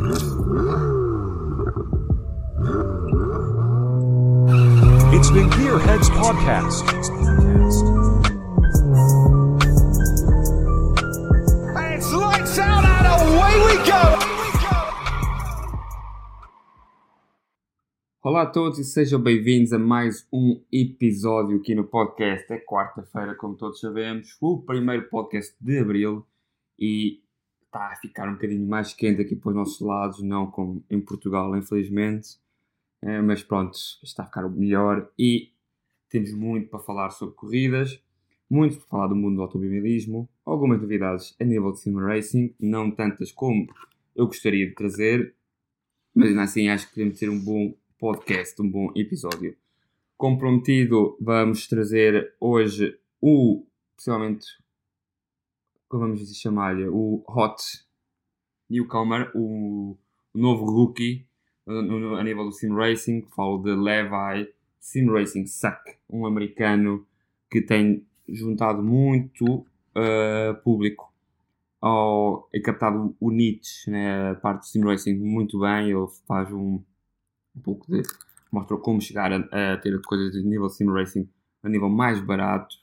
[0.00, 0.16] It's
[5.28, 6.84] the Gearheads Podcast.
[11.76, 14.00] It's lights out and away we go!
[18.22, 22.50] Olá a todos e sejam bem-vindos a mais um episódio aqui no podcast.
[22.50, 26.26] É quarta-feira, como todos sabemos, o primeiro podcast de abril
[26.78, 27.20] e
[27.70, 31.00] está a ficar um bocadinho mais quente aqui para os nossos lados, não como em
[31.00, 32.36] Portugal, infelizmente.
[33.00, 35.52] É, mas pronto, está a ficar melhor e
[36.08, 38.02] temos muito para falar sobre corridas,
[38.50, 42.90] muito para falar do mundo do automobilismo, algumas novidades a nível de sim racing, não
[42.90, 43.72] tantas como
[44.14, 45.34] eu gostaria de trazer,
[46.14, 49.56] mas assim acho que podemos ter um bom podcast, um bom episódio.
[50.18, 53.64] Como prometido, vamos trazer hoje o,
[53.96, 54.46] possivelmente,
[55.90, 57.60] como vamos chamar-lhe, o Hot
[58.70, 59.98] Newcomer, o,
[60.32, 61.26] novo rookie
[61.66, 63.22] a nível do sim racing.
[63.34, 67.04] Falo de Levi Sim Racing Suck, um americano
[67.50, 71.12] que tem juntado muito uh, público
[71.80, 75.90] ao, e captado o niche, né, a parte do sim racing muito bem.
[75.90, 76.80] Ele faz um,
[77.56, 78.02] um pouco de.
[78.52, 81.28] mostra como chegar a, a ter coisas de nível sim racing
[81.64, 82.76] a nível mais barato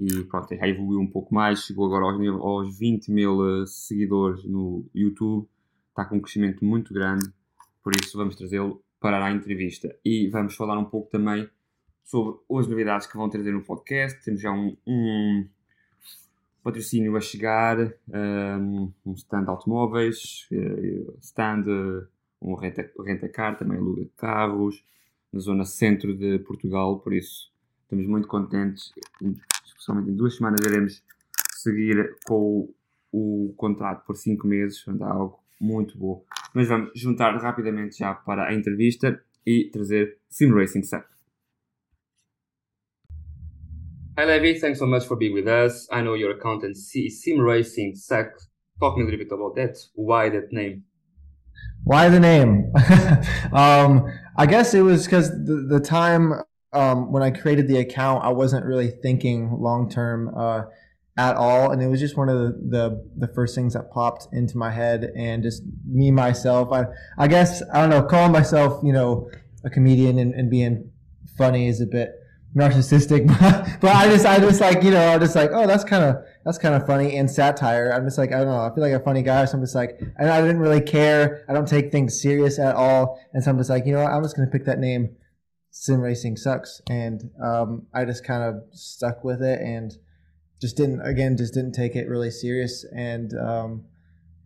[0.00, 4.42] e pronto, já evoluiu um pouco mais, chegou agora aos, aos 20 mil uh, seguidores
[4.44, 5.46] no YouTube,
[5.90, 7.30] está com um crescimento muito grande,
[7.82, 11.48] por isso vamos trazê-lo para a entrevista e vamos falar um pouco também
[12.02, 14.24] sobre as novidades que vão trazer no podcast.
[14.24, 15.46] Temos já um, um
[16.62, 17.76] patrocínio a chegar,
[18.08, 21.64] um, um stand de automóveis, uh, stand,
[22.40, 24.82] um renta-car, renta também aluga carros,
[25.30, 27.50] na zona centro de Portugal, por isso
[27.90, 28.92] estamos muito contentes
[29.64, 31.02] especialmente em duas semanas iremos
[31.54, 32.72] seguir com
[33.12, 36.24] o, o contrato por 5 meses, portanto é algo muito bom.
[36.54, 41.04] Mas vamos juntar rapidamente já para a entrevista e trazer Sim Racing Suck.
[44.16, 45.88] Hi Levi, thanks so much for being with us.
[45.90, 48.30] I know your account Sim Racing Suck.
[48.78, 49.76] Talk me a little bit about that.
[49.94, 50.84] Why that name?
[51.84, 52.72] Why the name?
[53.52, 54.04] um,
[54.36, 56.42] I guess it was because the, the time
[56.72, 60.62] um, when I created the account, I wasn't really thinking long term uh,
[61.16, 64.28] at all, and it was just one of the, the, the first things that popped
[64.32, 66.72] into my head, and just me myself.
[66.72, 66.86] I
[67.18, 69.28] I guess I don't know, calling myself you know
[69.64, 70.90] a comedian and, and being
[71.36, 72.12] funny is a bit
[72.54, 75.84] narcissistic, but, but I just I just like you know I'm just like oh that's
[75.84, 77.92] kind of that's kind of funny and satire.
[77.92, 79.74] I'm just like I don't know I feel like a funny guy, so I'm just
[79.74, 81.44] like and I didn't really care.
[81.48, 84.12] I don't take things serious at all, and so I'm just like you know what,
[84.12, 85.16] I'm just gonna pick that name
[85.80, 89.96] sim racing sucks and um, i just kind of stuck with it and
[90.60, 92.84] just didn't again just didn't take it really serious.
[92.94, 93.86] And um,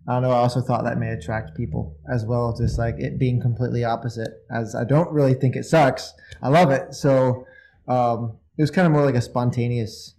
[0.06, 3.18] i don't know i also thought that may attract people as well just like it
[3.18, 6.14] being completely opposite as i don't really think it sucks.
[6.40, 6.94] I love it.
[6.94, 7.46] So
[7.88, 10.14] um, it was kind of more like a spontaneous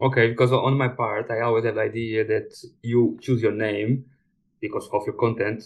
[0.00, 4.04] okay because on my part i always have the idea that you choose your name
[4.60, 5.64] because of your content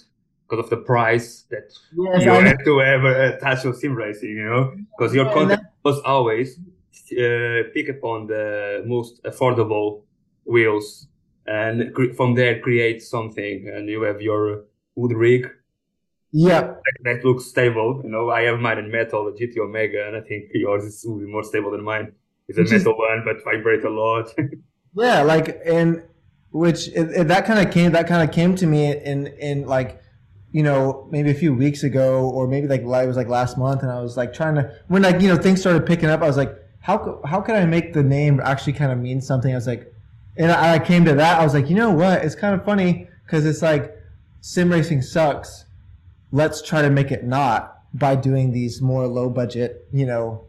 [0.53, 4.45] because of the price that yes, you have to have attached to sim racing, you
[4.45, 6.59] know, because your content was always
[7.13, 10.03] uh, pick upon the most affordable
[10.45, 11.09] wheels
[11.47, 14.65] and from there create something and you have your
[14.95, 15.51] wood rig.
[16.33, 16.61] Yeah.
[16.61, 18.31] That, that, looks stable you know?
[18.31, 21.27] I have mine in metal the gt omega and i think yours is will be
[21.27, 22.13] more stable than mine.
[22.49, 24.29] It's a metal one but vibrate a lot.
[24.95, 26.03] Yeah like and
[26.51, 29.67] which it, it, that kind of came that kind of came to me in in
[29.67, 30.03] like
[30.53, 33.83] you know, maybe a few weeks ago, or maybe like it was like last month,
[33.83, 36.27] and I was like trying to when like you know things started picking up, I
[36.27, 39.51] was like, how how can I make the name actually kind of mean something?
[39.51, 39.93] I was like,
[40.37, 41.41] and I, I came to that.
[41.41, 42.23] I was like, you know what?
[42.25, 43.97] It's kind of funny because it's like
[44.43, 45.65] sim racing sucks.
[46.31, 50.45] Let's try to make it not by doing these more low budget, you know,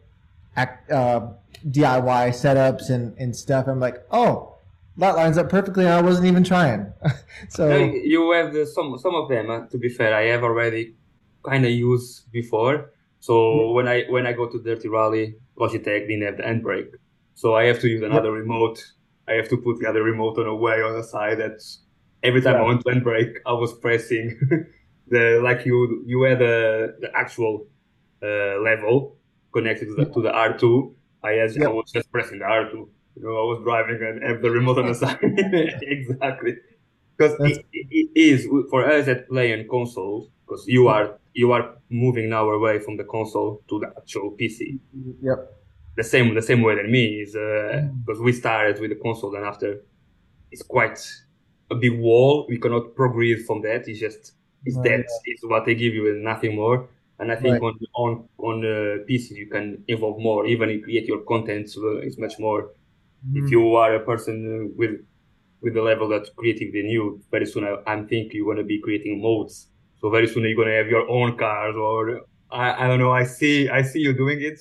[0.56, 1.28] act, uh,
[1.66, 3.68] DIY setups and and stuff.
[3.68, 4.53] I'm like, oh,
[4.98, 5.88] that lines up perfectly.
[5.88, 6.94] I wasn't even trying.
[7.50, 9.50] so you have the, some some of them.
[9.50, 10.96] Uh, to be fair, I have already
[11.44, 12.92] kind of used before.
[13.20, 13.76] So mm-hmm.
[13.76, 16.92] when I when I go to Dirty Rally, Logitech didn't have the handbrake,
[17.34, 18.44] so I have to use another yep.
[18.44, 18.84] remote.
[19.28, 21.40] I have to put the other remote on a way on the side.
[21.40, 21.64] That
[22.22, 22.62] every time yeah.
[22.62, 24.38] I went to handbrake, I was pressing
[25.08, 27.66] the like you you had the the actual
[28.22, 29.18] uh, level
[29.54, 30.96] connected to the, to the R two.
[31.24, 31.56] I, yep.
[31.64, 34.52] I was just pressing the R two you know, I was driving and have the
[34.52, 35.20] remote on the side.
[35.82, 36.58] exactly.
[37.18, 41.76] Because it, it is for us that play in consoles, because you are you are
[41.90, 44.80] moving now away from the console to the actual PC.
[45.22, 45.54] Yep.
[45.96, 49.36] The same the same way than me is uh, because we started with the console
[49.36, 49.82] and after
[50.52, 51.00] it's quite
[51.72, 52.46] a big wall.
[52.50, 53.88] We cannot progress from that.
[53.88, 54.34] It's just
[54.66, 56.88] Is Oh, that is what they give you and nothing more.
[57.20, 57.68] And I think Right.
[57.68, 57.74] on
[58.04, 60.46] on on uh, PC you can evolve more.
[60.48, 62.62] Even if create your content, so it's much more.
[63.28, 63.46] Mm-hmm.
[63.46, 65.00] If you are a person with
[65.62, 68.80] with the level that's creative than you, very soon I, I'm thinking you're gonna be
[68.80, 69.70] creating modes.
[70.00, 72.22] So very soon you're gonna have your own cars, or
[72.52, 73.12] I, I don't know.
[73.14, 74.60] I see I see you doing it.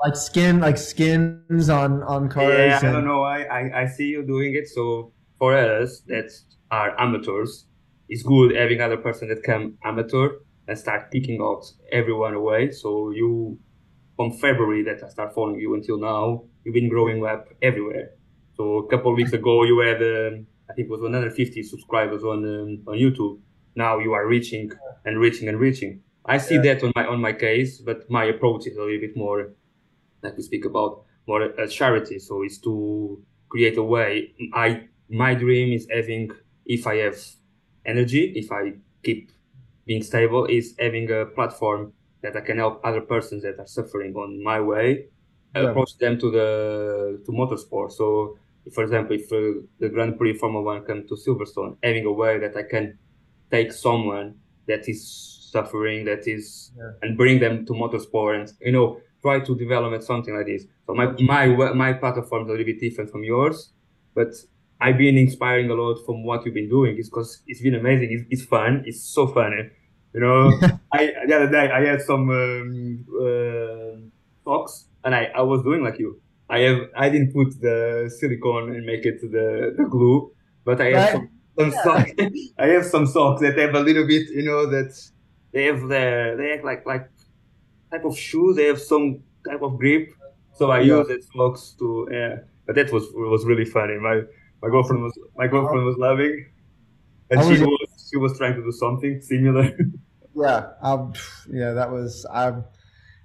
[0.00, 2.54] like skin, like skins on on cars.
[2.54, 3.22] Yeah, I don't know.
[3.22, 4.68] I, I, I see you doing it.
[4.68, 6.30] So for us that
[6.70, 7.66] are amateurs,
[8.08, 10.28] it's good having other person that come amateur
[10.68, 12.70] and start kicking out everyone away.
[12.72, 13.58] So you,
[14.16, 18.10] from February that I start following you until now, you've been growing up everywhere.
[18.56, 22.24] So a couple of weeks ago you had, um, I think it was 150 subscribers
[22.24, 23.38] on um, on YouTube.
[23.76, 24.72] Now you are reaching
[25.06, 26.02] and reaching and reaching.
[26.26, 26.62] I see Yeah.
[26.74, 29.52] that on my on my case, but my approach is a little bit more
[30.22, 32.18] like we speak about more a charity.
[32.18, 34.34] So it's to create a way.
[34.54, 36.30] I my dream is having
[36.66, 37.18] if I have
[37.84, 38.72] energy, if I
[39.04, 39.30] keep
[39.86, 41.92] being stable, is having a platform
[42.22, 45.06] that I can help other persons that are suffering on my way,
[45.62, 45.70] Yeah.
[45.70, 46.48] approach them to the
[47.24, 47.92] to motorsport.
[47.92, 48.38] So,
[48.74, 52.38] for example, if uh, the Grand Prix Formula One come to Silverstone, having a way
[52.38, 52.98] that I can
[53.50, 54.34] take someone
[54.66, 55.00] that is
[55.52, 56.90] suffering, that is, Yeah.
[57.02, 60.64] and bring them to motorsport, and you know, try to develop something like this.
[60.86, 63.72] So my my my platform is a little bit different from yours,
[64.14, 64.32] but
[64.80, 66.98] I've been inspiring a lot from what you've been doing.
[66.98, 68.08] It's because it's been amazing.
[68.12, 68.82] It's, it's fun.
[68.84, 69.70] It's so funny.
[70.12, 70.40] You know,
[70.92, 73.96] I the other day I had some um, uh,
[74.44, 76.22] socks, and I, I was doing like you.
[76.50, 80.32] I have I didn't put the silicone and make it the, the glue,
[80.66, 81.14] but I have Right.
[81.14, 82.12] some, some socks.
[82.58, 84.92] I have some socks that have a little bit, you know, that
[85.54, 87.10] they have the they have like like
[87.92, 88.54] type of shoe.
[88.54, 90.08] They have some type of grip.
[90.52, 91.02] So I Yeah.
[91.02, 92.36] use that socks to yeah.
[92.66, 93.96] But that was was really funny.
[93.98, 94.22] My
[94.62, 96.46] my girlfriend was my girlfriend was laughing,
[97.30, 99.70] and How she was was she was trying to do something similar.
[100.34, 101.14] Yeah, um,
[101.50, 102.64] yeah, that was I'm.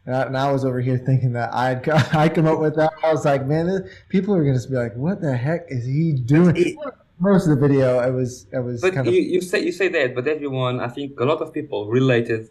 [0.06, 2.92] And I was over here thinking that I'd I come up with that.
[3.03, 5.86] I was like, man, this, people are gonna just be like, what the heck is
[5.86, 6.56] he doing?
[6.56, 6.75] It-
[7.19, 9.71] Most of the video, it was it was But kind of you, you say you
[9.71, 12.48] say that, but everyone, I think a lot of people related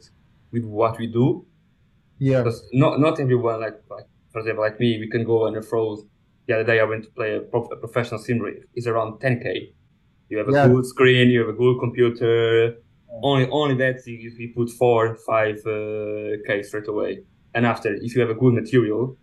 [0.53, 1.45] with what we do.
[2.21, 5.57] yeah, Because not not everyone, like like for example, like me, we can go on
[5.57, 6.05] a froze.
[6.47, 8.59] The other day, I went to play a, prof, a professional sim rig.
[8.77, 9.47] It's around 10k.
[10.29, 10.69] You have a Yeah.
[10.69, 12.75] good screen, you have a good computer.
[13.25, 15.01] Only only that you, you put four
[15.31, 17.13] five uh, k straight away.
[17.55, 19.17] And after, if you have a good material,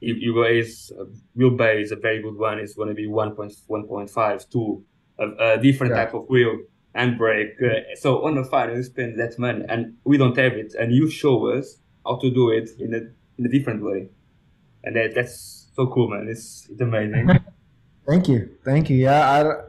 [0.00, 1.04] you, you guys uh,
[1.36, 4.84] wheelbase a very good one is going to be 1.1.5 2
[5.18, 6.04] a, a different Yeah.
[6.04, 6.58] type of wheel
[6.94, 7.54] and brake.
[7.62, 10.74] Uh, so on the final, you spend that money, and we don't have it.
[10.78, 13.00] And you show us how to do it in a
[13.38, 14.08] in a different way,
[14.84, 16.26] and that, that's so cool, man.
[16.28, 17.28] It's it's amazing.
[18.08, 18.96] Thank you, thank you.
[18.96, 19.64] Yeah, I don't-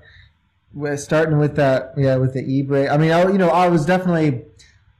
[0.74, 1.94] we're starting with that.
[1.98, 2.90] Yeah, with the e brake.
[2.90, 4.46] I mean, I, you know, I was definitely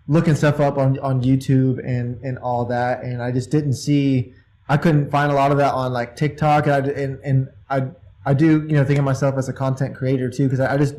[0.10, 4.34] looking stuff up on on YouTube and and all that, and I just didn't see.
[4.68, 7.88] I couldn't find a lot of that on like TikTok, and I, and, and I
[8.26, 10.78] I do you know think of myself as a content creator too because I, I
[10.78, 10.96] just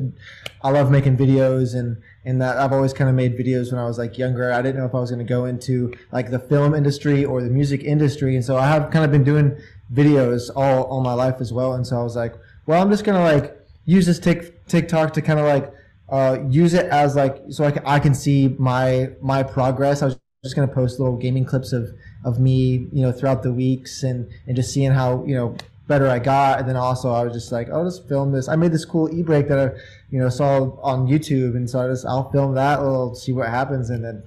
[0.63, 3.85] I love making videos and and that I've always kind of made videos when I
[3.85, 4.51] was like younger.
[4.51, 7.41] I didn't know if I was going to go into like the film industry or
[7.41, 9.57] the music industry, and so I have kind of been doing
[9.93, 11.73] videos all all my life as well.
[11.73, 12.35] And so I was like,
[12.65, 15.73] well, I'm just gonna like use this Tik TikTok to kind of like
[16.11, 20.01] uh, use it as like so I can, I can see my my progress.
[20.01, 21.89] I was just gonna post little gaming clips of
[22.25, 25.55] of me, you know, throughout the weeks and and just seeing how you know
[25.87, 26.59] better I got.
[26.59, 28.49] And then also I was just like, I'll just film this.
[28.49, 31.87] I made this cool e-brake that I you know saw on YouTube, and so I
[31.87, 32.81] just I'll film that.
[32.81, 34.23] We'll see what happens, and then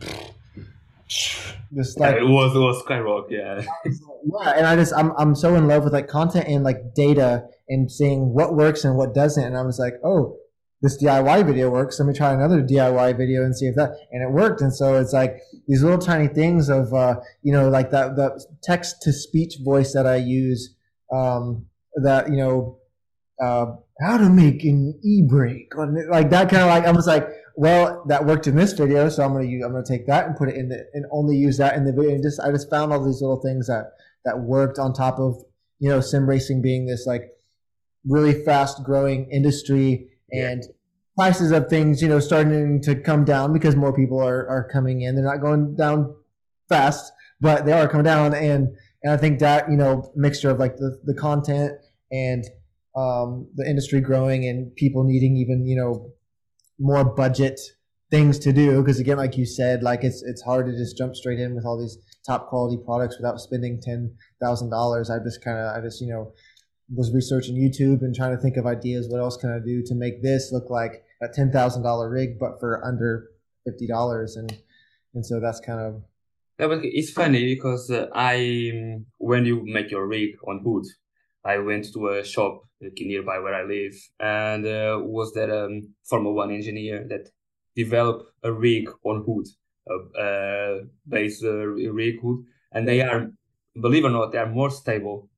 [1.75, 3.63] just like it was it was skyrock, yeah.
[3.85, 7.47] yeah, and I just I'm I'm so in love with like content and like data
[7.69, 9.45] and seeing what works and what doesn't.
[9.45, 10.39] And I was like, oh,
[10.85, 11.99] this DIY video works.
[11.99, 14.61] Let me try another DIY video and see if that and it worked.
[14.61, 18.45] And so it's like these little tiny things of uh, you know like that the
[18.63, 20.75] text to speech voice that I use
[21.11, 21.65] um,
[22.03, 22.79] that you know
[23.43, 23.67] uh,
[24.01, 25.73] how to make an e-brake
[26.11, 29.25] like that kind of like I was like well that worked in this video so
[29.25, 31.57] I'm gonna use, I'm gonna take that and put it in the and only use
[31.59, 33.93] that in the video and just I just found all these little things that
[34.27, 35.43] that worked on top of
[35.79, 37.31] you know sim racing being this like
[38.07, 40.63] really fast growing industry and
[41.17, 45.03] prices of things you know starting to come down because more people are, are coming
[45.03, 45.15] in.
[45.15, 46.15] They're not going down
[46.69, 47.13] fast
[47.45, 48.35] but they are coming down.
[48.35, 51.73] And and I think that you know mixture of like the, the content
[52.11, 52.45] and
[52.97, 56.11] um, the industry growing and people needing even you know
[56.79, 57.61] more budget
[58.11, 58.81] things to do.
[58.81, 61.67] Because again like you said like it's it's hard to just jump straight in with
[61.67, 65.11] all these top quality products without spending ten thousand dollars.
[65.11, 66.33] I just kind of I just you know
[66.93, 69.95] was researching YouTube and trying to think of ideas what else can I do to
[69.95, 73.29] make this look like a ten thousand dollar rig but for under
[73.65, 74.57] fifty dollars, and
[75.15, 76.03] and so that's kind of
[76.59, 80.85] Yeah, but it's funny because uh, I, when you make your rig on hood,
[81.45, 85.95] I went to a shop nearby where I live, and uh, was there a um,
[86.05, 87.31] Formula One engineer that
[87.75, 89.47] developed a rig on hood,
[89.89, 93.31] a, a base uh, rig hood, and they are,
[93.81, 95.29] believe it or not, they are more stable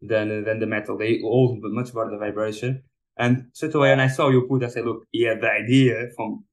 [0.00, 0.96] than than the metal.
[0.96, 2.82] They hold much better the vibration.
[3.16, 6.44] And straight away, when I saw you put, I said, look, yeah, the idea from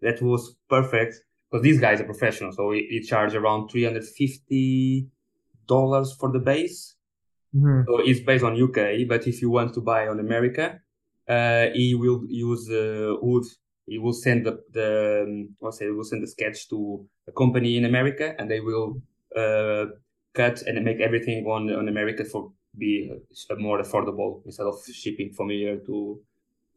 [0.00, 5.08] that was perfect because these guys are professional, so he, charge around three hundred fifty
[5.66, 6.94] dollars for the base.
[7.54, 7.82] Mm-hmm.
[7.86, 10.80] So it's based on UK, but if you want to buy on America,
[11.28, 13.44] uh, he will use uh, wood.
[13.86, 17.76] He will send the the um, what's say, will send the sketch to a company
[17.76, 19.02] in America, and they will
[19.36, 19.86] uh,
[20.32, 23.12] cut and make everything on on America for be
[23.50, 26.20] uh, more affordable instead of shipping from here to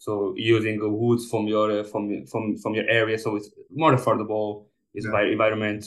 [0.04, 4.66] so using woods from your uh, from from from your area, so it's more affordable.
[4.94, 5.32] It's yeah.
[5.32, 5.86] environment.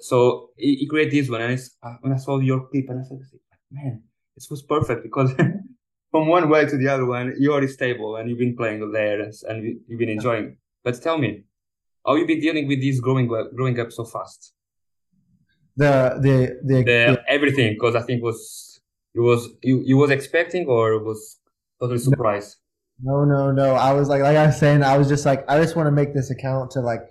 [0.00, 3.02] So he, he created this one, and uh, when I saw your clip, and I
[3.02, 3.18] said,
[3.70, 4.02] man,
[4.34, 5.30] this was perfect because
[6.10, 9.78] from one way to the other one, you're stable and you've been playing there and
[9.86, 10.56] you've been enjoying.
[10.82, 11.44] But tell me,
[12.06, 14.54] how you been dealing with this growing growing up so fast?
[15.76, 18.67] The the the, the everything because I think was
[19.14, 21.38] it was you you was expecting or was
[21.80, 22.56] totally surprised.
[23.00, 23.74] No, no, no.
[23.74, 25.92] I was like, like I was saying, I was just like, I just want to
[25.92, 27.02] make this account to like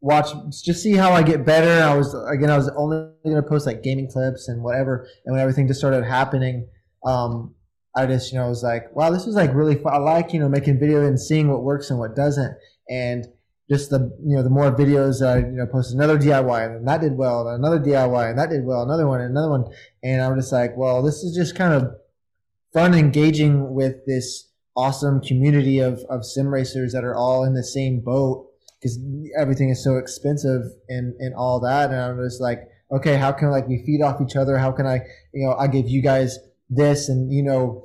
[0.00, 0.28] watch,
[0.62, 1.82] just see how I get better.
[1.82, 5.08] I was again, I was only going to post like gaming clips and whatever.
[5.24, 6.68] And when everything just started happening,
[7.04, 7.54] um,
[7.96, 9.94] I just, you know, was like, wow, this is like really fun.
[9.94, 12.56] I like, you know, making video and seeing what works and what doesn't.
[12.88, 13.26] And
[13.68, 17.00] just the, you know, the more videos I, you know, posted another DIY and that
[17.00, 19.64] did well, and another DIY and that did well, another one, and another one.
[20.02, 21.96] And I'm just like, well, this is just kind of
[22.72, 27.64] fun engaging with this awesome community of, of sim racers that are all in the
[27.64, 28.46] same boat
[28.78, 28.98] because
[29.36, 31.90] everything is so expensive and, and all that.
[31.90, 32.60] And I'm just like,
[32.92, 34.58] okay, how can like we feed off each other?
[34.58, 35.00] How can I,
[35.32, 37.82] you know, I give you guys this and, you know,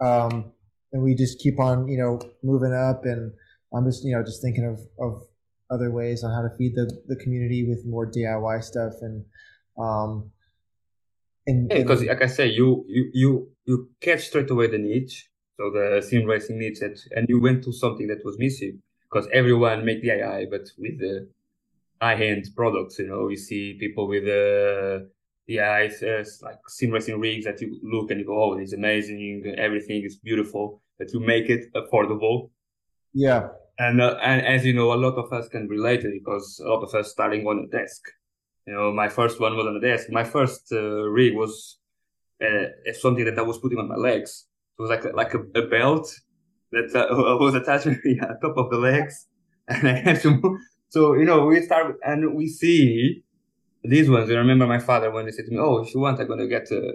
[0.00, 0.52] um,
[0.92, 3.04] and we just keep on, you know, moving up.
[3.04, 3.32] And
[3.74, 5.22] I'm just, you know, just thinking of, of
[5.70, 8.92] other ways on how to feed the, the community with more DIY stuff.
[9.00, 9.24] And,
[9.78, 10.30] um,
[11.46, 15.70] and because like I say, you, you, you, you catch straight away the niche so
[15.70, 19.84] the sim racing needs it, and you went to something that was missing because everyone
[19.84, 21.28] make the AI, but with the
[22.02, 25.06] high-end products, you know, you see people with uh,
[25.46, 28.72] the AI, uh, like sim racing rigs that you look and you go, oh, it's
[28.72, 32.50] amazing, everything is beautiful, but you make it affordable.
[33.12, 33.50] Yeah.
[33.78, 36.68] And, uh, and as you know, a lot of us can relate it because a
[36.68, 38.02] lot of us starting on a desk.
[38.66, 40.08] You know, my first one was on a desk.
[40.10, 41.78] My first uh, rig was
[42.42, 44.46] uh, something that I was putting on my legs
[44.78, 46.12] it was like a, like a, a belt
[46.72, 49.26] that uh, was attached to the top of the legs,
[49.68, 50.30] and I had to.
[50.30, 50.60] Move.
[50.88, 53.22] So you know, we start and we see
[53.82, 54.30] these ones.
[54.30, 56.46] I remember my father when he said to me, "Oh, if you want, I'm gonna
[56.46, 56.94] get a,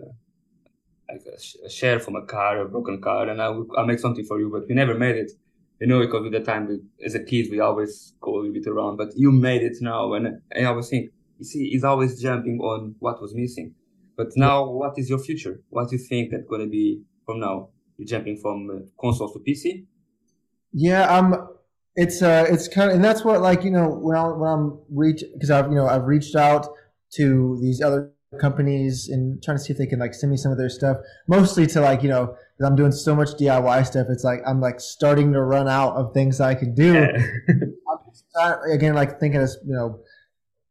[1.09, 4.25] like a, a share from a car, a broken car, and I'll, I'll make something
[4.25, 5.31] for you." But we never made it,
[5.79, 8.53] you know, because at the time, we, as a kid, we always go a little
[8.53, 8.97] bit around.
[8.97, 12.59] But you made it now, and, and I always think, you see, he's always jumping
[12.59, 13.73] on what was missing.
[14.17, 15.61] But now, what is your future?
[15.69, 17.69] What do you think that's gonna be from now?
[17.97, 19.85] You're jumping from uh, consoles to PC.
[20.73, 21.47] Yeah, um,
[21.95, 24.79] it's uh, it's kind of, and that's what like you know when I when I'm
[24.89, 26.67] reach because I've you know I've reached out
[27.13, 30.51] to these other companies and trying to see if they can like send me some
[30.51, 34.07] of their stuff, mostly to like you know I'm doing so much DIY stuff.
[34.09, 37.07] It's like I'm like starting to run out of things I can do.
[38.71, 39.99] again, like thinking as you know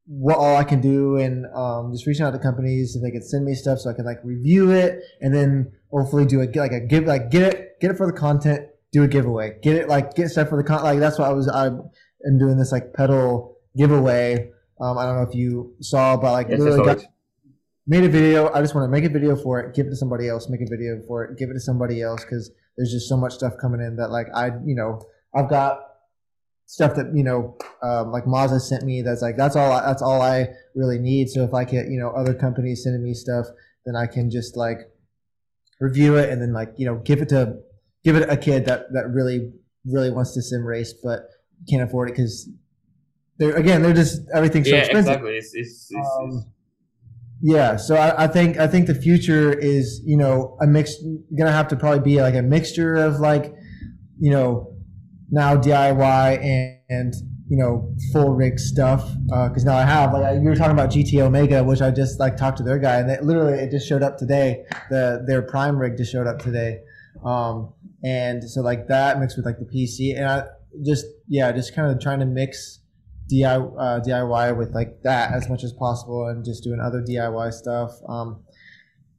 [0.08, 3.22] what all I can do and um, just reaching out to companies if they could
[3.24, 6.72] send me stuff so I can like review it and then hopefully do a like
[6.72, 9.86] a give like get it get it for the content do a giveaway get it
[9.86, 12.72] like get stuff for the con like that's what I was I am doing this
[12.72, 14.50] like pedal giveaway
[14.80, 17.04] um, I don't know if you saw but like yes, literally got,
[17.88, 18.52] made a video.
[18.52, 20.60] I just want to make a video for it give it to somebody else make
[20.60, 23.54] a video for it give it to somebody else because there's just so much stuff
[23.60, 25.00] coming in that like I you know
[25.34, 25.80] I've got
[26.66, 30.02] stuff that you know um, like Moza sent me that's like that's all I, that's
[30.02, 31.30] all I really need.
[31.30, 33.46] So if I get you know other companies sending me stuff
[33.86, 34.78] then I can just like
[35.80, 37.56] review it and then like you know give it to
[38.04, 39.52] give it a kid that that really
[39.86, 41.20] really wants to sim race but
[41.70, 42.50] can't afford it because
[43.38, 45.12] they're again they're just everything's so yeah, expensive.
[45.12, 45.36] exactly.
[45.36, 46.44] It's, it's, it's, um,
[47.40, 50.94] yeah so I, I, think I think the future is you know a mix
[51.36, 53.52] gonna have to probably be like a mixture of like
[54.18, 54.74] you know
[55.30, 57.14] now DIY and, and
[57.48, 60.90] you know full rig stuff because uh, now I have like you were talking about
[60.90, 63.88] GT Omega, which I just like talked to their guy, and they, literally it just
[63.88, 64.64] showed up today.
[64.90, 66.80] The their Prime rig just showed up today,
[67.24, 67.72] um,
[68.04, 70.44] and so like that mixed with like the PC, and I
[70.84, 72.80] just yeah, just kind of trying to mix
[73.30, 77.52] DIY, uh, DIY with like that as much as possible, and just doing other DIY
[77.52, 77.92] stuff.
[78.08, 78.42] Um,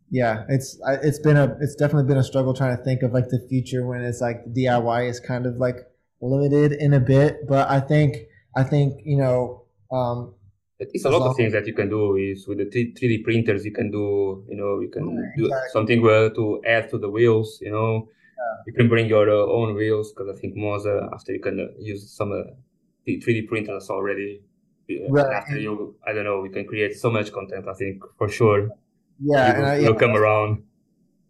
[0.10, 3.30] yeah, it's it's been a it's definitely been a struggle trying to think of like
[3.30, 5.78] the future when it's like DIY is kind of like
[6.22, 8.18] limited in a bit, but I think
[8.56, 9.66] I think you know.
[9.92, 10.36] Um,
[10.82, 13.74] it's a lot of things that you can do is with the 3D printers you
[13.74, 17.70] can do you know you can do something well to add to the wheels you
[17.70, 18.08] know
[18.66, 21.66] you can bring your uh, own wheels because I think uh, after you can uh,
[21.80, 22.32] use some
[23.18, 24.42] 3D uh, printers already
[25.10, 25.34] right.
[25.34, 28.70] after you I don't know you can create so much content I think for sure
[29.22, 30.64] yeah, and I, yeah, come around.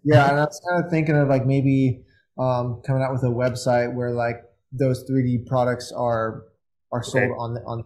[0.03, 2.03] Yeah, and I was kind of thinking of like maybe
[2.37, 6.43] um, coming out with a website where like those 3D products are
[6.91, 7.33] are sold okay.
[7.37, 7.85] on the on.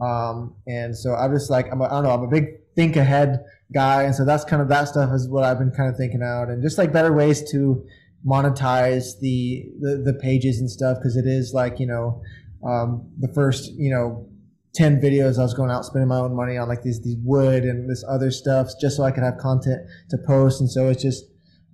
[0.00, 2.44] Um, and so I'm just like I'm a, I don't know I'm a big
[2.76, 5.90] think ahead guy, and so that's kind of that stuff is what I've been kind
[5.90, 7.84] of thinking out, and just like better ways to
[8.26, 12.22] monetize the the, the pages and stuff because it is like you know
[12.66, 14.28] um, the first you know
[14.74, 17.64] 10 videos I was going out spending my own money on like these, these wood
[17.64, 20.60] and this other stuff just so I could have content to post.
[20.60, 21.24] And so it's just,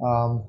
[0.03, 0.49] um,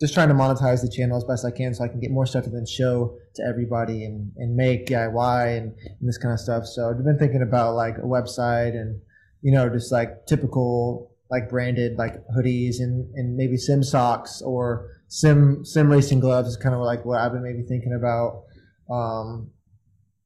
[0.00, 2.24] just trying to monetize the channel as best I can so I can get more
[2.24, 6.38] stuff to then show to everybody and, and make DIY and, and this kind of
[6.38, 6.66] stuff.
[6.66, 9.00] So I've been thinking about like a website and,
[9.42, 14.88] you know, just like typical like branded like hoodies and, and maybe sim socks or
[15.08, 18.44] sim sim racing gloves is kind of like what I've been maybe thinking about.
[18.88, 19.50] Um,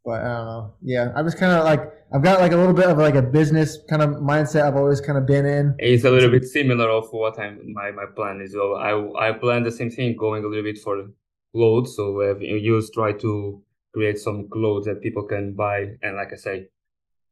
[0.04, 0.75] but I don't know.
[0.82, 1.80] Yeah, I was kind of like
[2.12, 4.62] I've got like a little bit of like a business kind of mindset.
[4.62, 5.75] I've always kind of been in.
[5.78, 8.54] It's a little bit similar of what I'm my my plan is.
[8.54, 11.09] Well, I I plan the same thing, going a little bit for
[11.54, 11.97] clothes.
[11.97, 13.62] So we use try to
[13.94, 16.68] create some clothes that people can buy, and like I say,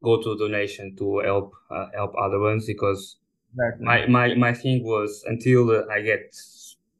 [0.03, 3.17] go to donation to help uh, help other ones because
[3.53, 3.85] exactly.
[3.85, 6.33] my my my thing was until I get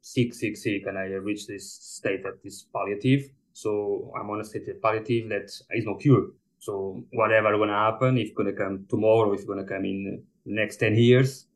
[0.02, 4.44] sick sick sick and I reach this state of this palliative so I'm on a
[4.44, 6.28] state of palliative that is no cure.
[6.58, 10.76] So whatever gonna happen, if gonna come tomorrow, if it's gonna come in the next
[10.76, 11.46] ten years,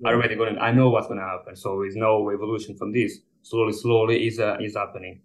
[0.00, 0.10] yeah.
[0.10, 1.56] I already gonna I know what's gonna happen.
[1.56, 3.20] So there's no evolution from this.
[3.42, 5.20] Slowly, slowly is uh, is happening.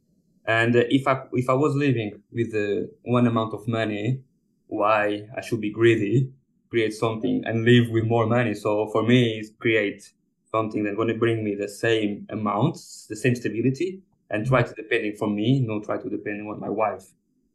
[0.46, 4.22] And uh, if I if I was living with uh, one amount of money,
[4.68, 6.32] why I should be greedy,
[6.70, 8.54] create something and live with more money.
[8.54, 10.12] So for me, is create
[10.52, 14.02] something that's gonna bring me the same amounts, the same stability,
[14.32, 17.06] and try to depending from me, not try to depending on my wife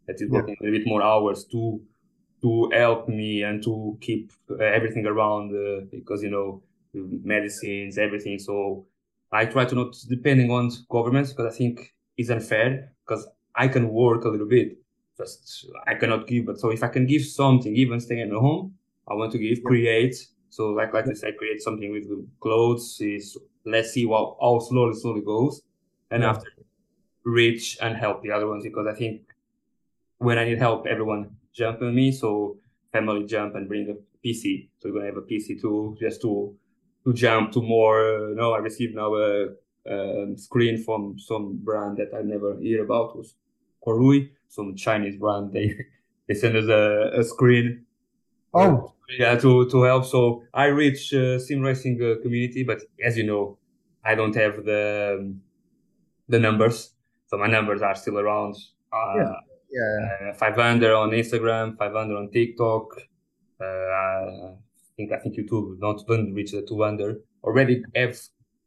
[0.07, 0.69] that is working yeah.
[0.69, 1.81] a bit more hours to
[2.43, 6.63] to help me and to keep uh, everything around uh, because you know
[6.95, 8.39] medicines everything.
[8.39, 8.87] So
[9.33, 13.89] i try to not depending on governments because i think it's unfair because i can
[13.89, 14.79] work a little bit.
[15.19, 18.75] Just i cannot give but so if i can give something even staying at home
[19.09, 20.17] i want to give create.
[20.51, 22.07] So like like i said create something with
[22.41, 25.63] clothes is let's see what how slowly slowly goes.
[26.11, 26.31] And yeah.
[26.31, 26.49] after
[27.27, 29.23] reach and help the other ones because I think
[30.19, 32.13] when I need help, everyone jump on me.
[32.13, 32.57] So
[32.93, 34.69] family jump and bring a PC.
[34.79, 36.57] So we're gonna have a PC too, just to
[37.05, 37.99] to jump to more.
[38.01, 39.49] Uh, no, I received now a,
[39.87, 43.35] a, screen from some brand that I never hear about it was
[43.85, 45.53] Koorui, some Chinese brand.
[45.57, 45.77] They
[46.29, 47.85] they send us a, a screen.
[48.55, 48.93] Oh.
[49.09, 50.05] Yeah, to, to help.
[50.05, 53.57] So I reach uh, sim racing uh, community, but as you know,
[54.05, 55.41] I don't have the um,
[56.29, 56.96] the numbers
[57.37, 58.57] so my numbers are still around.
[58.93, 59.35] Uh, yeah.
[59.71, 60.31] Yeah.
[60.31, 62.97] Uh, 500 on Instagram, 500 on TikTok.
[63.61, 64.55] Uh, I
[64.97, 67.17] think I think YouTube not don't reach the 200.
[67.45, 68.19] Already have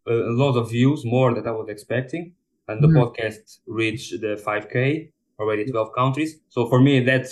[0.08, 2.34] a lot of views, more than I was expecting,
[2.68, 2.98] and the mm-hmm.
[2.98, 6.40] podcast reached the 5k already 12 countries.
[6.50, 7.28] So for me, that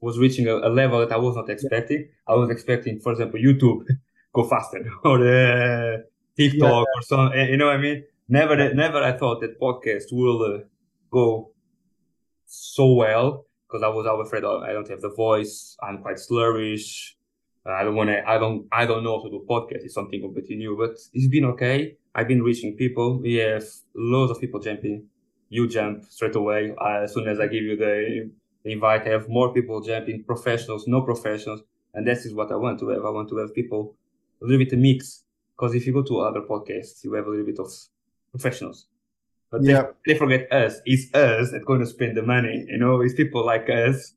[0.00, 2.08] was reaching a, a level that I was not expecting.
[2.26, 3.84] I was expecting, for example, YouTube
[4.32, 5.98] go faster or uh,
[6.36, 6.94] TikTok yeah.
[6.96, 7.48] or something.
[7.48, 8.04] You know what I mean?
[8.28, 10.58] Never never I thought that podcast will uh,
[11.10, 11.52] go
[12.46, 15.76] so well because I was always afraid I don't have the voice.
[15.82, 17.12] I'm quite slurrish.
[17.66, 18.28] I don't want to.
[18.28, 18.66] I don't.
[18.70, 19.84] I don't know how to do podcast.
[19.84, 21.96] It's something completely new, but it's been okay.
[22.14, 23.20] I've been reaching people.
[23.20, 25.06] We have loads of people jumping.
[25.48, 28.30] You jump straight away uh, as soon as I give you the
[28.64, 29.06] invite.
[29.06, 31.62] I have more people jumping, professionals, no professionals,
[31.94, 33.04] and this is what I want to have.
[33.04, 33.96] I want to have people
[34.42, 35.24] a little bit mix.
[35.56, 37.72] Because if you go to other podcasts, you have a little bit of
[38.32, 38.86] professionals.
[39.50, 39.82] But yeah.
[40.04, 40.80] they, they forget us.
[40.84, 42.64] It's us that's going to spend the money.
[42.68, 44.14] You know, it's people like us.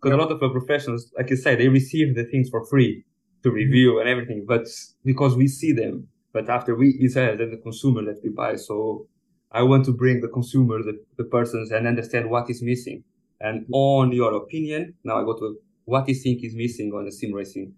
[0.00, 3.04] Because a lot of professionals, like you said, they receive the things for free
[3.42, 3.56] to mm-hmm.
[3.56, 4.00] review mm-hmm.
[4.00, 4.44] and everything.
[4.46, 4.66] But
[5.04, 8.56] because we see them, but after we, it's us, the consumer that we buy.
[8.56, 9.08] So
[9.52, 13.04] I want to bring the consumer, the, the persons, and understand what is missing.
[13.40, 17.12] And on your opinion, now I go to what you think is missing on the
[17.12, 17.74] sim racing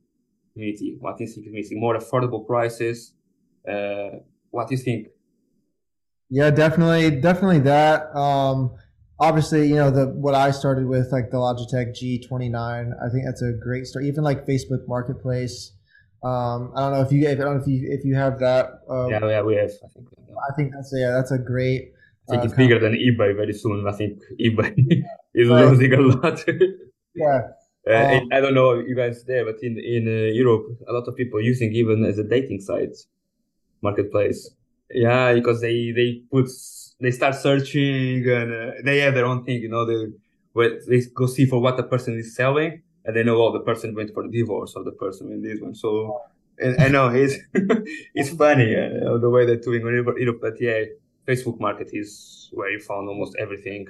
[0.52, 0.96] community.
[1.00, 1.80] What you think is missing?
[1.80, 3.14] More affordable prices.
[3.68, 4.18] Uh,
[4.50, 5.08] what do you think
[6.32, 8.08] yeah, definitely, definitely that.
[8.16, 8.74] Um,
[9.20, 12.56] obviously, you know the what I started with, like the Logitech G29.
[12.56, 14.06] I think that's a great start.
[14.06, 15.72] Even like Facebook Marketplace.
[16.24, 18.38] Um, I don't know if you, if, I don't know if you, if you have
[18.38, 18.64] that.
[18.88, 19.70] Um, yeah, yeah, we have.
[19.84, 20.08] I think.
[20.50, 21.92] I think that's yeah, that's a great.
[22.28, 23.86] I think uh, it's bigger than eBay very soon.
[23.86, 24.72] I think eBay
[25.34, 25.64] is Right.
[25.66, 26.44] losing a lot.
[27.14, 27.40] Yeah,
[27.86, 31.06] Uh, Um, I don't know you guys there, but in in uh, Europe, a lot
[31.08, 32.96] of people using even as a dating site,
[33.82, 34.40] marketplace.
[34.92, 36.48] Yeah, because they they put
[37.00, 39.60] they start searching and uh, they have their own thing.
[39.62, 40.12] You know, they
[40.52, 43.60] where they go see for what the person is selling, and they know oh the
[43.60, 45.74] person went for divorce or the person went this one.
[45.74, 46.20] So
[46.58, 47.36] and I know it's
[48.14, 50.84] it's funny uh, the way they're doing in Europe, but yeah,
[51.26, 53.86] Facebook Market is where you found almost everything.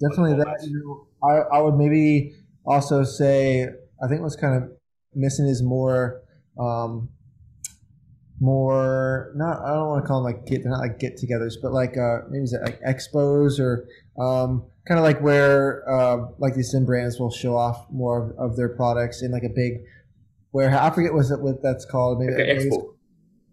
[0.00, 0.58] definitely that.
[0.62, 3.68] You know, I I would maybe also say
[4.02, 4.70] I think what's kind of
[5.14, 6.22] missing is more.
[6.58, 7.10] Um,
[8.40, 11.54] more not I don't want to call them like get they're not like get togethers
[11.60, 13.86] but like uh maybe is it like expos or
[14.18, 18.50] um kind of like where uh like these sim brands will show off more of,
[18.50, 19.74] of their products in like a big
[20.52, 22.94] where I forget what's it what that's called maybe, maybe expo.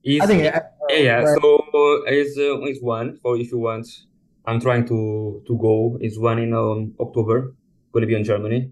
[0.04, 1.16] Is- I think Yeah, yeah.
[1.22, 1.38] right.
[1.42, 3.88] So is uh, is one for if you want.
[4.46, 5.98] I'm trying to to go.
[6.00, 7.54] Is one in um, October.
[7.92, 8.72] Going to be in Germany.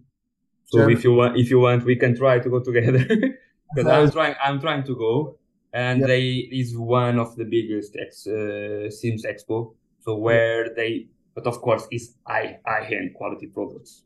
[0.65, 0.97] So Germany.
[0.97, 3.06] if you want, if you want, we can try to go together.
[3.73, 5.39] Because I'm trying, I'm trying to go,
[5.75, 6.09] and Yep.
[6.09, 6.25] they
[6.61, 9.75] is one of the biggest ex, uh, Sims Expo.
[10.01, 14.05] So where they, but of course, is high high end quality products.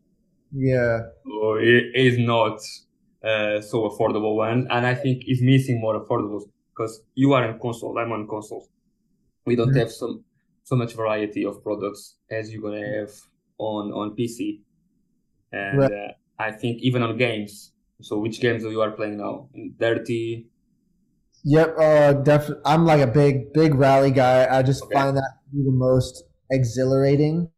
[0.52, 2.60] yeah So it is not
[3.24, 6.42] uh, so affordable one, and I think is missing more affordable
[6.74, 8.70] because you are on console, I'm on console.
[9.46, 9.78] We don't Mhm.
[9.78, 10.26] have some
[10.64, 13.12] so much variety of products as you're gonna have
[13.60, 14.64] on on PC,
[15.54, 15.92] and Right.
[15.92, 17.74] uh, I think even on games.
[18.02, 19.50] So which games are you are playing now?
[19.80, 20.49] Dirty.
[21.46, 22.62] Yep, uh, definitely.
[22.66, 24.48] I'm like a big, big rally guy.
[24.50, 24.94] I just Okay.
[24.94, 27.50] find that to be the most exhilarating.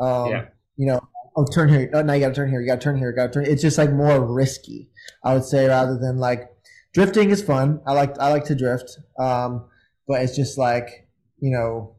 [0.00, 0.44] Um, Yeah.
[0.76, 1.00] You know,
[1.36, 1.90] oh, turn here.
[1.92, 2.60] Oh, no, you got to turn here.
[2.60, 3.12] You got to turn here.
[3.12, 3.46] Got to turn.
[3.46, 4.90] It's just like more risky,
[5.24, 6.48] I would say, rather than like
[6.94, 7.80] drifting is fun.
[7.86, 8.96] I like, I like to drift.
[9.18, 9.66] Um,
[10.06, 11.08] but it's just like,
[11.40, 11.96] you know,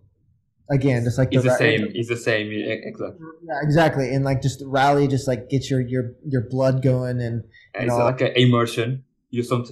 [0.72, 1.88] again, just like the ra- same.
[1.94, 2.52] It's the same.
[2.52, 3.26] yeah, Exactly.
[3.44, 4.14] Yeah, exactly.
[4.14, 7.44] And like just rally, just like get your your your blood going and
[7.76, 9.04] And it's know- like an immersion.
[9.30, 9.66] You some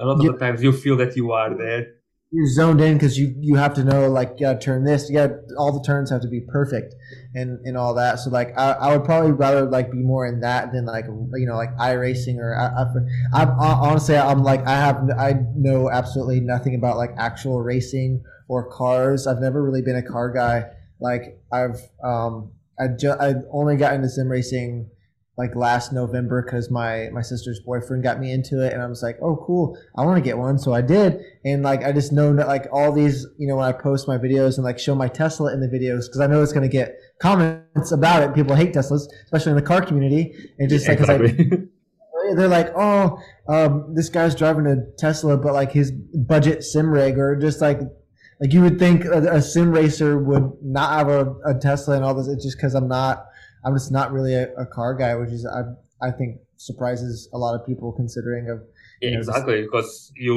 [0.00, 0.32] a lot of Yeah.
[0.32, 1.86] the times you feel that you are there.
[2.32, 5.14] you're zoned in because you you have to know like you gotta turn this you
[5.14, 6.92] got all the turns have to be perfect
[7.34, 10.40] and and all that so like I, I would probably rather like be more in
[10.40, 12.66] that than like you know like iRacing or I,
[13.40, 18.22] I, I honestly I'm like I have I know absolutely nothing about like actual racing
[18.48, 20.64] or cars I've never really been a car guy
[21.00, 24.90] like I've um I just I only got into sim racing
[25.38, 29.02] like last November because my my sister's boyfriend got me into it and I was
[29.02, 29.78] like oh cool.
[29.96, 30.58] I want to get one.
[30.58, 33.66] So I did and like I just know that like all these you know when
[33.66, 36.42] I post my videos and like show my Tesla in the videos because I know
[36.42, 38.34] it's going to get comments about it.
[38.34, 41.68] People hate Teslas especially in the car community and just like I, Exactly.
[42.34, 43.18] they're like oh
[43.48, 47.80] um, this guy's driving a Tesla but like his budget sim rig or just like
[48.40, 52.04] like you would think a, a sim racer would not have a, a Tesla and
[52.04, 53.25] all this it's just because I'm not
[53.66, 55.62] I'm just not really a, a car guy which is I
[56.08, 58.58] I think surprises a lot of people considering of
[59.02, 60.36] Yeah, know, exactly, because you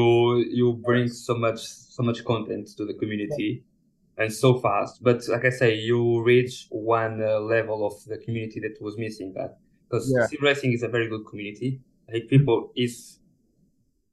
[0.59, 1.59] you bring so much
[1.97, 3.63] so much content to the community,
[4.17, 4.93] and so fast.
[5.07, 9.29] But like I say, you reach one uh, level of the community that was missing.
[9.37, 9.51] That
[9.85, 10.25] because Yeah.
[10.27, 11.69] sim racing is a very good community.
[12.11, 13.19] Think people is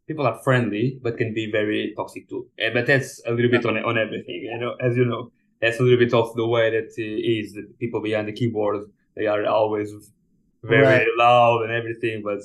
[0.08, 2.42] people are friendly, but can be very toxic too.
[2.58, 4.72] Eh, but that's a little bit on on everything, you know.
[4.86, 5.22] As you know,
[5.60, 7.46] that's a little bit of the way that uh, is.
[7.56, 8.82] The people behind the keyboard,
[9.16, 9.92] they are always
[10.64, 11.08] very Right.
[11.18, 12.40] loud and everything, but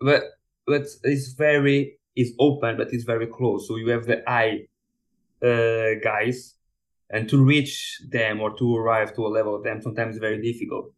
[0.00, 0.22] but
[0.66, 4.66] but it's very it's open but it's very close so you have the eye
[5.44, 6.56] uh, guys
[7.10, 10.92] and to reach them or to arrive to a level of them sometimes very difficult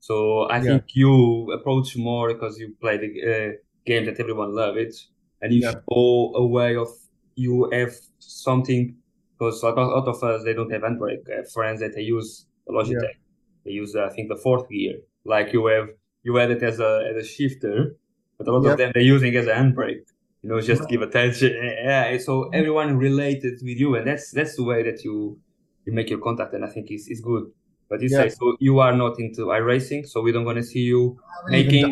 [0.00, 0.78] so i Yeah.
[0.78, 3.52] think you approach more because you play the uh,
[3.86, 4.94] game that everyone love it
[5.40, 5.80] and you Yeah.
[5.88, 6.88] show a way of
[7.36, 8.96] you have something
[9.38, 12.46] because a lot of us they don't have handbrake I have friends that they use
[12.68, 13.16] logitech
[13.64, 15.88] they use uh, i think the fourth gear like you have
[16.22, 17.96] you have it as a as a shifter
[18.38, 18.72] but a lot Yep.
[18.72, 20.04] of them they're using as a handbrake
[20.42, 21.50] you know just give attention
[21.90, 25.38] yeah so everyone related with you and that's that's the way that you
[25.86, 27.44] you make your contact and i think it's, it's good
[27.88, 28.22] but you Yeah.
[28.22, 31.52] say so you are not into iRacing, so we don't want to see you haven't
[31.52, 31.84] making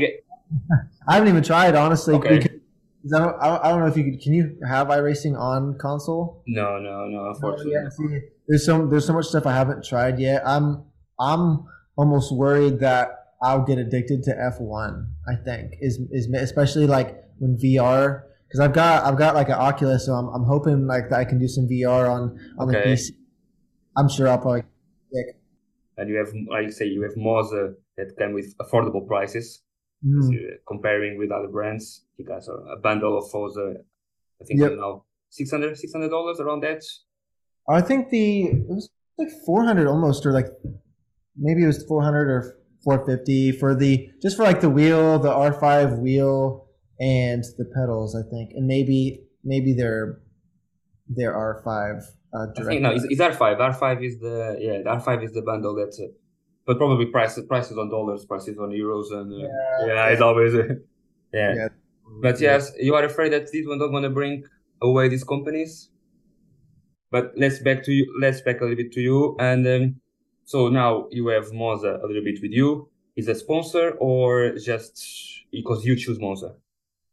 [1.09, 2.15] I haven't even tried honestly.
[2.15, 2.39] Okay.
[3.15, 4.21] I don't, I don't- know if you could.
[4.23, 6.43] Can you have iRacing on console?
[6.47, 10.19] no no no unfortunately Yeah, see, there's some there's so much stuff I haven't tried
[10.19, 10.43] yet.
[10.47, 10.85] I'm
[11.21, 11.65] I'm
[11.97, 13.09] almost worried that
[13.43, 15.07] I'll get addicted to F1.
[15.29, 19.55] I think is is especially like when VR because I've got I've got like an
[19.55, 22.83] Oculus, so I'm, I'm hoping like that I can do some VR on on Okay.
[22.91, 23.11] the PC.
[23.97, 24.63] I'm sure I'll probably.
[25.99, 29.63] and you have, like you say, you have Moza that come with affordable prices.
[30.05, 30.23] Mm.
[30.23, 30.33] So,
[30.67, 33.75] comparing with other brands, you guys are a bundle of Moza,
[34.41, 34.71] I think Yep.
[34.71, 35.77] you know, 600
[36.11, 36.83] dollars around that.
[37.69, 40.47] I think the it was like 400 almost, or like
[41.37, 46.01] maybe it was 400 or 450 for the just for like the wheel, the R5
[46.01, 46.67] wheel,
[46.99, 48.17] and the pedals.
[48.17, 50.21] I think, and maybe maybe their
[51.09, 52.03] their R5
[52.35, 52.69] uh, I direct.
[52.69, 53.59] think no, it's, it's R5.
[53.59, 56.11] R5 is the yeah, the R5 is the bundle that's, it.
[56.67, 60.65] but probably prices prices on dollars, prices on euros, and uh, yeah, it's always uh,
[61.33, 61.55] yeah.
[61.55, 61.69] Yeah.
[62.21, 64.45] But yes, you are afraid that these one don't want to bring
[64.83, 65.89] away these companies.
[67.11, 68.07] But let's back to you.
[68.21, 69.37] Let's back a little bit to you.
[69.39, 70.01] And um,
[70.45, 72.89] so now you have Moza a little bit with you.
[73.17, 75.03] Is a sponsor or just
[75.53, 76.55] because you choose Moza?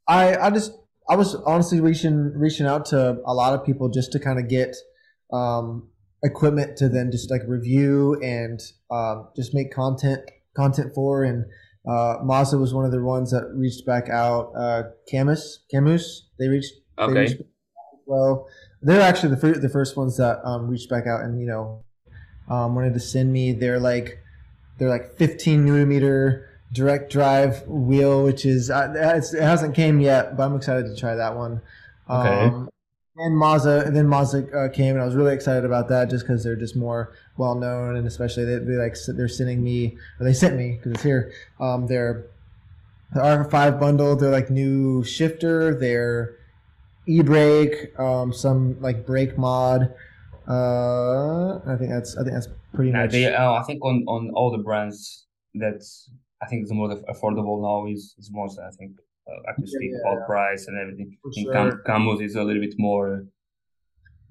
[0.08, 0.72] I I just
[1.10, 4.48] I was honestly reaching reaching out to a lot of people just to kind of
[4.48, 4.76] get
[5.34, 5.90] um,
[6.24, 8.60] equipment to then just like review and
[8.92, 10.22] um, just make content
[10.56, 11.24] content for.
[11.24, 11.46] And
[11.88, 14.52] uh, Moza was one of the ones that reached back out.
[14.58, 16.04] Uh, Cammus Cammus
[16.40, 17.20] they reached they Okay.
[17.22, 18.48] reached out as well.
[18.82, 21.84] They're actually the the first ones that um, reached back out and you know
[22.50, 24.20] um, wanted to send me their like
[24.78, 30.38] their like 15 millimeter direct drive wheel, which is uh, it's, it hasn't came yet,
[30.38, 31.62] but I'm excited to try that one.
[32.10, 32.46] Okay.
[32.46, 32.70] Um,
[33.18, 36.26] and Moza, and then Moza uh, came, and I was really excited about that just
[36.26, 40.26] because they're just more well known, and especially they, they like they're sending me, or
[40.26, 41.34] they sent me because it's here.
[41.60, 42.28] Um, their
[43.14, 46.36] the R5 bundle, their like new shifter, their
[47.08, 49.94] e-brake, um, some like brake mod.
[50.50, 53.12] Uh, I think that's I think that's pretty Now, much.
[53.12, 55.82] they, uh, I think on, on all the brands that
[56.42, 58.62] I think the more affordable now is, is Moza.
[58.68, 58.94] I think
[59.28, 60.12] uh, I can speak Yeah.
[60.14, 61.10] about price and everything.
[61.22, 61.54] For I think sure.
[61.54, 63.26] Cam- Cammus is a little bit more,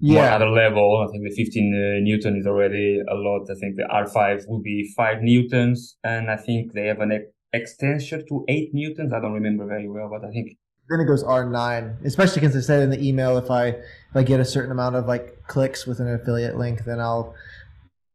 [0.01, 1.05] more yeah, other level.
[1.07, 3.47] I think the 15 uh, Newton is already a lot.
[3.49, 7.31] I think the R5 will be 5 Newtons, and I think they have an ex-
[7.53, 9.13] extension to 8 Newtons.
[9.13, 10.57] I don't remember very well, but I think
[10.89, 14.23] then it goes R9, especially because it said in the email if I if I
[14.23, 17.35] get a certain amount of like clicks with an affiliate link, then I'll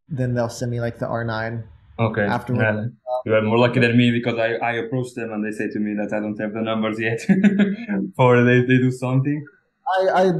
[0.08, 1.62] then they'll send me like the R9.
[1.98, 2.22] Okay.
[2.22, 2.62] Afterward.
[2.62, 2.86] Yeah.
[3.26, 5.78] You are more lucky than me because I, I approached them and they say to
[5.78, 7.20] me that I don't have the numbers yet
[8.16, 9.46] for they, they do something.
[10.00, 10.32] I, I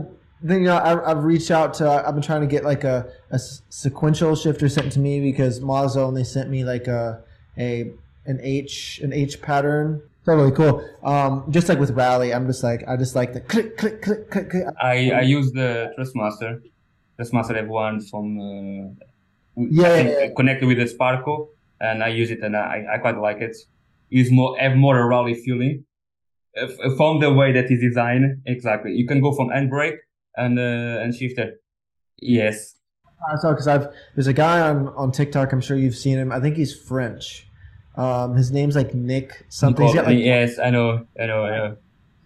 [0.47, 3.11] think you know, I, I've reached out to I've been trying to get like a,
[3.31, 7.23] a sequential shifter sent to me because Moza only sent me like a
[7.57, 7.92] a
[8.27, 10.03] an H an H pattern.
[10.25, 10.83] Totally cool.
[11.03, 14.31] Um, just like with Rally, I'm just like I just like the click click click
[14.31, 14.51] click.
[14.51, 14.65] click.
[14.81, 16.63] I, I use the Thrustmaster.
[17.19, 19.07] Thrustmaster have one from uh,
[19.57, 20.29] Yeah, yeah, yeah.
[20.35, 21.49] connected with the Sparco,
[21.81, 23.57] and I use it and I, I quite like it.
[24.11, 25.85] It's more have more a rally feeling
[26.61, 28.43] uh, from the way that it's designed.
[28.47, 29.99] Exactly, you can go from handbrake
[30.37, 31.55] and uh, and shifter.
[32.21, 32.77] Yes,
[33.31, 35.53] I saw because I've there's a guy on on TikTok.
[35.53, 36.33] I'm sure you've seen him.
[36.33, 37.47] I think he's French.
[37.96, 39.87] Um, his name's like Nick something.
[39.87, 41.76] He's like yes, I know, I know, I know.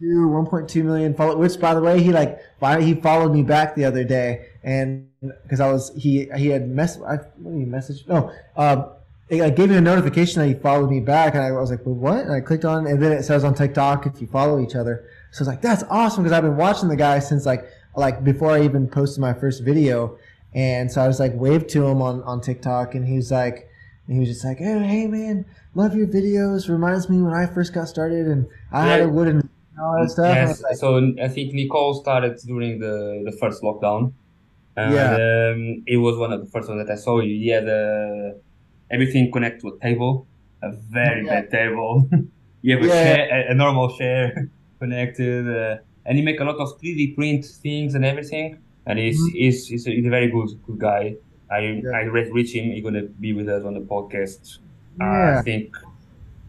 [0.01, 1.37] two, 1.2 million follow.
[1.37, 2.39] Which, by the way, he like
[2.81, 5.09] he followed me back the other day, and
[5.43, 6.97] because I was he he had mess.
[7.03, 8.07] I, what did he message?
[8.07, 8.87] No, um,
[9.31, 11.95] I gave me a notification that he followed me back, and I was like, well,
[11.95, 12.21] what?
[12.21, 15.05] And I clicked on, and then it says on TikTok if you follow each other.
[15.33, 18.25] So I was like, that's awesome because I've been watching the guy since like like
[18.25, 20.17] before I even posted my first video,
[20.55, 23.67] and so I was like waved to him on on TikTok, and he was like.
[24.09, 25.45] And he was just like, hey, hey, man,
[25.75, 26.69] love your videos.
[26.69, 30.09] Reminds me when I first got started and I had a wooden and all that
[30.11, 30.35] stuff.
[30.35, 34.15] Yes, like, so I think Nicole started during the, the first lockdown.
[34.77, 35.15] And Yeah.
[35.15, 37.21] um, it was one of the first ones that I saw.
[37.21, 38.39] He had uh,
[38.91, 40.27] everything connected to a table,
[40.63, 41.43] a very Yeah.
[41.43, 42.09] bad table.
[42.63, 43.03] you have a, Yeah.
[43.03, 44.49] chair, a, a normal chair
[44.81, 48.57] connected, uh, and he make a lot of 3D print things and everything.
[48.87, 49.33] And he's, Mhm.
[49.35, 51.17] he's, he's, a, he's a very good good guy.
[51.51, 51.91] I Yeah.
[51.95, 52.71] I re- reach him.
[52.73, 54.59] He's gonna be with us on the podcast.
[55.01, 55.39] Uh, Yeah.
[55.39, 55.75] I think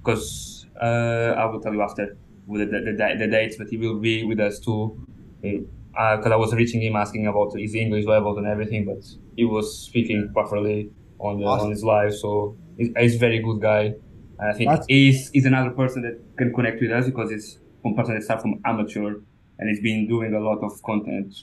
[0.04, 3.78] because uh, I will tell you after with the, the, the, the dates, but he
[3.78, 4.98] will be with us too.
[5.42, 9.04] Because I was reaching him asking about his English levels and everything, but
[9.36, 11.66] he was speaking properly on the, Awesome.
[11.66, 12.14] on his live.
[12.14, 13.94] So he's, he's a very good guy.
[14.40, 17.94] I think That's- he's, he's another person that can connect with us because he's one
[17.96, 19.16] person that started from amateur
[19.60, 21.34] and he's been doing a lot of content.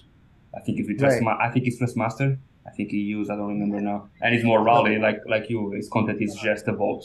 [0.56, 1.22] I think it's with Right.
[1.22, 2.38] Trustma- I think it's Thrustmaster.
[2.66, 3.30] I think he used.
[3.30, 4.08] I don't remember now.
[4.20, 5.70] And it's more rally, like like you.
[5.72, 7.02] His content is just about,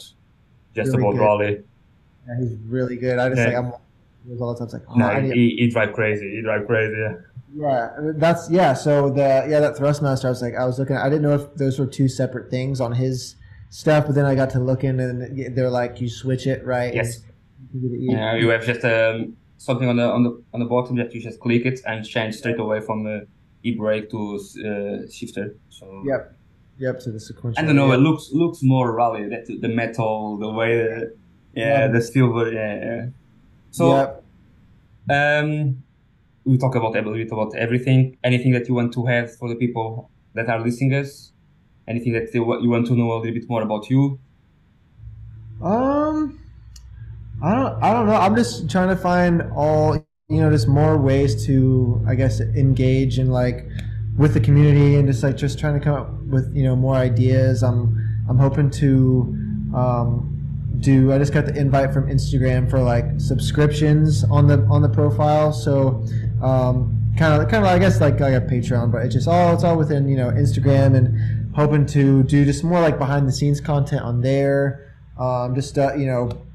[0.74, 1.20] just Really about good.
[1.20, 1.62] rally.
[2.28, 3.18] Yeah, he's really good.
[3.18, 3.46] I just Yeah.
[3.46, 3.72] like I'm
[4.40, 4.64] all the time.
[4.66, 6.36] It's like, oh, No, he, he drive crazy.
[6.36, 6.94] He drive crazy.
[6.96, 7.14] Yeah.
[7.54, 8.72] yeah, that's yeah.
[8.74, 10.96] So the yeah that Thrustmaster, I was like, I was looking.
[10.96, 13.36] I didn't know if those were two separate things on his
[13.70, 16.94] stuff, but then I got to looking, and they're like, you switch it right.
[16.94, 17.22] Yes.
[17.72, 21.14] you Yeah, you have just um, something on the on the on the bottom that
[21.14, 23.26] you just click it and change straight away from the
[23.62, 24.18] e-brake to
[24.66, 25.56] uh, shifter.
[25.70, 26.36] So Yep.
[26.78, 27.62] Yep, to the sequential.
[27.62, 27.88] I don't know.
[27.90, 27.98] Yep.
[27.98, 29.28] It looks looks more rally.
[29.28, 31.14] That the metal, the way the
[31.54, 31.86] yeah, Yeah.
[31.88, 32.50] the silver.
[32.52, 33.06] Yeah, yeah.
[33.70, 34.24] So Yep.
[35.10, 35.82] um,
[36.44, 38.16] we talk about a little bit about everything.
[38.24, 41.32] Anything that you want to have for the people that are listening us?
[41.86, 44.18] Anything that they, you want to know a little bit more about you?
[45.60, 46.38] Um,
[47.42, 47.82] I don't.
[47.82, 48.14] I don't know.
[48.14, 53.18] I'm just trying to find all you know, just more ways to, I guess, engage
[53.18, 53.66] and like
[54.16, 56.94] with the community and just like just trying to come up with you know more
[56.94, 57.62] ideas.
[57.62, 59.36] I'm I'm hoping to
[59.74, 61.12] um, do.
[61.12, 65.52] I just got the invite from Instagram for like subscriptions on the on the profile.
[65.52, 66.02] So
[66.42, 69.52] um, kind of kind of I guess like like a Patreon, but it's just all
[69.52, 73.32] it's all within you know Instagram and hoping to do just more like behind the
[73.32, 74.94] scenes content on there.
[75.18, 76.46] Um, just uh, you know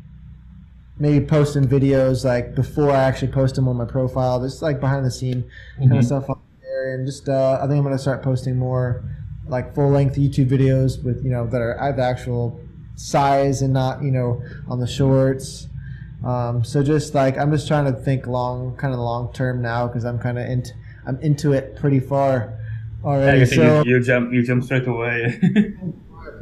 [1.00, 5.06] maybe posting videos like before I actually post them on my profile, just like behind
[5.06, 5.44] the scene
[5.78, 5.98] kind Mhm.
[6.00, 9.04] of stuff on there, and just uh, I think I'm gonna start posting more
[9.48, 12.60] like full length YouTube videos with you know that are at the actual
[12.96, 15.68] size and not you know on the shorts.
[16.24, 19.88] Um, so just like I'm just trying to think long, kind of long term now
[19.88, 20.72] because I'm kind of into
[21.06, 22.54] I'm into it pretty far
[23.04, 23.42] already.
[23.42, 25.40] you, think so you, you jump you jump straight away.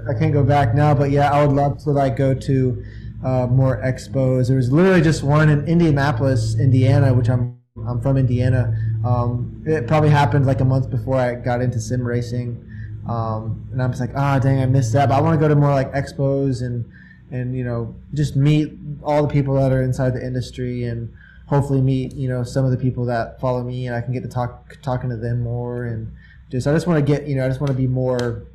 [0.09, 2.83] I can't go back now, but yeah, I would love to like go to
[3.25, 4.47] uh, more expos.
[4.47, 8.73] There was literally just one in Indianapolis, Indiana, which I'm I'm from Indiana.
[9.03, 12.63] Um, it probably happened like a month before I got into sim racing,
[13.09, 15.09] um, and I'm just like, ah, dang, I missed that.
[15.09, 16.85] But I want to go to more like expos and
[17.31, 21.11] and you know just meet all the people that are inside the industry and
[21.47, 24.21] hopefully meet you know some of the people that follow me and I can get
[24.21, 26.11] to talk talking to them more and
[26.51, 28.45] just I just want to get you know I just want to be more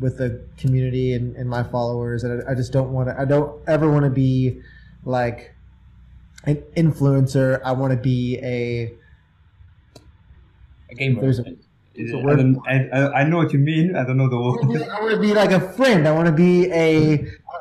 [0.00, 3.24] with the community and, and my followers and I, I just don't want to I
[3.24, 4.60] don't ever want to be
[5.04, 5.54] like
[6.44, 8.92] an influencer I want to be a
[10.90, 11.20] a gamer.
[11.20, 11.44] There's a-
[12.12, 13.96] a word- I, I I know what you mean.
[13.96, 14.82] I don't know the word.
[14.88, 17.14] I want to be like a friend I want to be a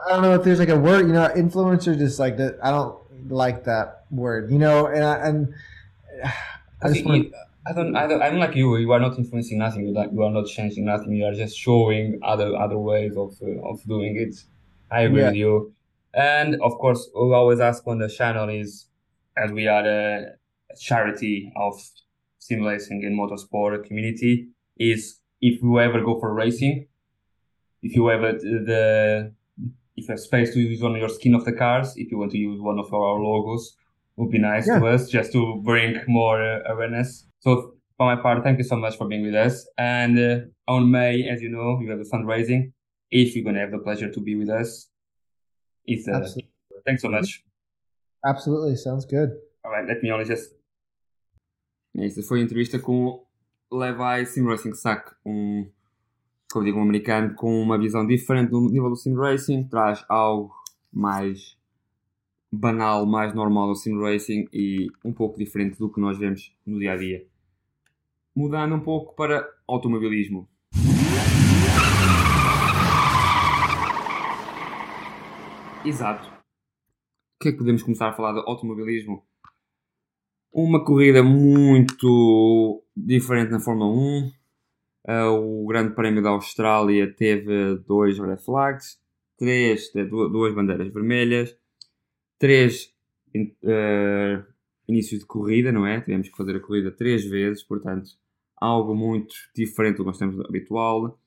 [0.05, 2.69] I don't know if there's like a word you know influencer just like that I
[2.71, 2.95] don't
[3.31, 5.53] like that word you know and I, and
[6.83, 7.33] I just want You-
[7.69, 8.77] I don't, I don't, I'm like you.
[8.77, 9.85] You are not influencing nothing.
[9.87, 11.11] You like, you are not changing nothing.
[11.13, 14.35] You are just showing other other ways of uh, of doing it.
[14.89, 15.27] I agree Yeah.
[15.27, 15.73] with you.
[16.13, 18.87] And of course, we always ask on the channel is,
[19.35, 20.25] as we are a
[20.79, 21.73] charity of
[22.39, 26.87] sim racing and motorsport community, is if you ever go for racing,
[27.83, 29.33] if you ever the
[29.97, 32.31] if you have space to use on your skin of the cars, if you want
[32.31, 33.75] to use one of our logos,
[34.15, 34.79] would be nice Yeah.
[34.79, 37.26] to us just to bring more uh, awareness.
[37.39, 39.67] So for my part, thank you so much for being with us.
[39.77, 42.71] And uh, on May, as you know, you have a fundraising.
[43.09, 44.89] If you're gonna have the pleasure to be with us,
[45.85, 46.51] it's uh, absolutely,
[46.85, 47.43] thanks so much.
[48.25, 49.29] absolutely sounds good
[49.67, 50.55] Alright, let me only just.
[51.93, 53.25] Esta foi a entrevista com
[53.69, 55.69] Levi Sim Racing Sucks, um,
[56.49, 60.53] como digo, um americano com uma visão diferente do nível do Sim Racing, traz algo
[60.89, 61.57] mais
[62.51, 66.79] banal, mais normal do Sim Racing e um pouco diferente do que nós vemos no
[66.79, 67.25] dia a dia.
[68.35, 70.47] Mudando um pouco para automobilismo.
[75.85, 76.27] Exato.
[76.29, 79.23] O que é que podemos começar a falar de automobilismo?
[80.51, 84.31] Uma corrida muito diferente na Fórmula 1.
[85.07, 88.99] Uh, o Grande Prémio da Austrália teve dois red flags,
[89.37, 91.55] três, duas bandeiras vermelhas,
[92.37, 92.93] três
[93.35, 94.43] uh,
[94.87, 96.01] inícios de corrida, não é?
[96.01, 98.09] Tivemos que fazer a corrida três vezes, portanto,
[98.55, 101.19] algo muito diferente do que nós temos habitual.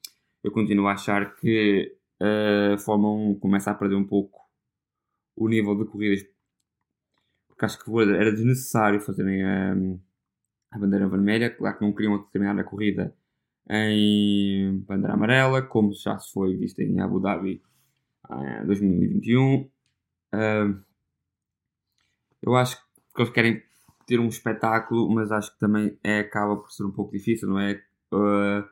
[0.42, 4.40] Eu continuo a achar que uh, a Fórmula 1 começa a perder um pouco
[5.37, 6.25] o nível de corridas
[7.61, 9.75] porque acho que era desnecessário fazerem a,
[10.70, 11.51] a bandeira vermelha.
[11.51, 13.14] Claro que não queriam terminar a corrida
[13.68, 17.62] em bandeira amarela, como já se foi visto em Abu Dhabi
[18.62, 19.70] em 2021.
[20.33, 20.75] Ah,
[22.42, 22.76] eu acho
[23.14, 23.62] que eles querem
[24.07, 27.58] ter um espetáculo, mas acho que também é, acaba por ser um pouco difícil, não
[27.60, 27.83] é?
[28.12, 28.69] Ah,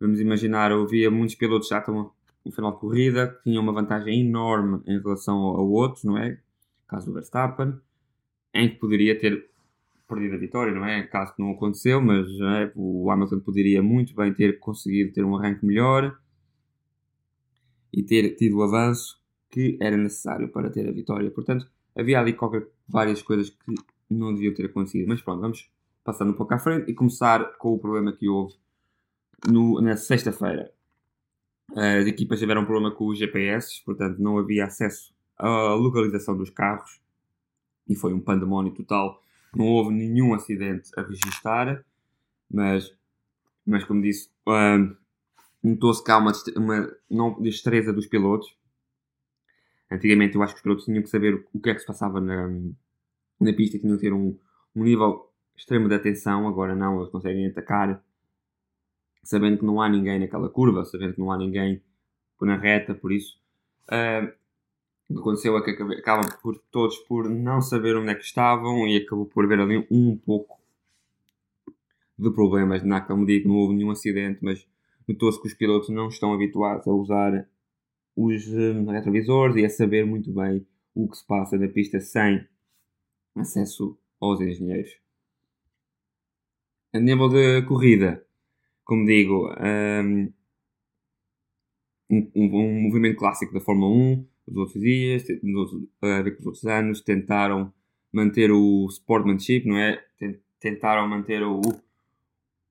[0.00, 2.12] vamos imaginar, eu via muitos pilotos já estão
[2.44, 6.38] no final de corrida, que tinham uma vantagem enorme em relação a outros, não é?
[6.86, 7.80] Caso do Verstappen
[8.54, 9.50] em que poderia ter
[10.08, 11.02] perdido a vitória, não é?
[11.02, 15.36] Caso que não aconteceu, mas é, o Hamilton poderia muito bem ter conseguido ter um
[15.36, 16.16] arranque melhor
[17.92, 19.20] e ter tido o avanço
[19.50, 21.30] que era necessário para ter a vitória.
[21.30, 23.74] Portanto, havia ali qualquer, várias coisas que
[24.10, 25.08] não deviam ter acontecido.
[25.08, 25.70] Mas pronto, vamos
[26.04, 28.54] passar um pouco à frente e começar com o problema que houve
[29.48, 30.72] no, na sexta-feira.
[31.74, 36.50] As equipas tiveram um problema com os GPS, portanto não havia acesso à localização dos
[36.50, 37.00] carros
[37.88, 39.20] e foi um pandemónio total.
[39.54, 41.84] Não houve nenhum acidente a registar,
[42.50, 42.94] mas,
[43.66, 44.94] mas como disse, um,
[45.62, 48.54] notou-se que há uma, uma não, destreza dos pilotos.
[49.90, 52.20] Antigamente eu acho que os pilotos tinham que saber o que é que se passava
[52.20, 52.48] na,
[53.40, 54.36] na pista, tinham que ter um,
[54.74, 56.48] um nível extremo de atenção.
[56.48, 58.02] Agora não, eles conseguem atacar
[59.26, 61.82] sabendo que não há ninguém naquela curva, sabendo que não há ninguém
[62.40, 63.40] na reta, por isso.
[63.88, 64.32] Uh,
[65.08, 68.86] o que aconteceu é que acabam por todos por não saber onde é que estavam
[68.86, 70.60] e acabou por haver ali um pouco
[72.16, 72.84] de problemas.
[72.84, 74.66] Naquele medida não houve nenhum acidente, mas
[75.08, 77.48] notou-se que os pilotos não estão habituados a usar
[78.16, 82.46] os um, retrovisores e a saber muito bem o que se passa na pista sem
[83.36, 84.90] acesso aos engenheiros.
[86.94, 88.24] A nível de corrida,
[88.82, 90.32] como digo, um,
[92.10, 95.26] um, um, movimento clássico da Fórmula 1, os outros dias,
[96.00, 97.70] a ver com os outros anos, tentaram
[98.10, 100.02] manter o sportsmanship, não é?
[100.58, 101.60] Tentaram manter o,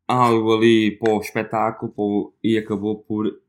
[0.08, 3.40] algo ali para o espetáculo para o, e acabou por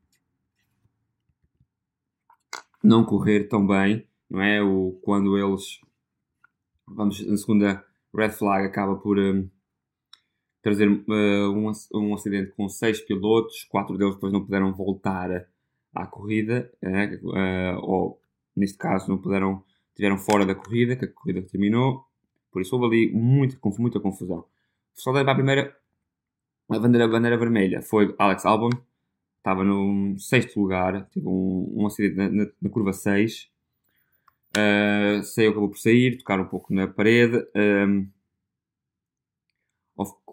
[2.83, 4.61] não correr tão bem, não é?
[4.61, 5.79] O, quando eles,
[6.85, 9.49] vamos, na segunda red flag acaba por um,
[10.61, 15.47] trazer uh, um, um acidente com seis pilotos, quatro deles depois não puderam voltar
[15.93, 18.19] à corrida, uh, ou
[18.55, 22.05] neste caso não puderam, estiveram fora da corrida, que a corrida terminou,
[22.51, 24.45] por isso houve ali muita, muita confusão.
[24.93, 25.75] Só para a primeira
[26.69, 28.69] a bandeira, a bandeira vermelha foi Alex Albon,
[29.47, 33.49] estava no sexto lugar, teve um, um acidente na, na, na curva 6.
[34.49, 37.45] Uh, saiu, acabou por sair, tocar um pouco na parede.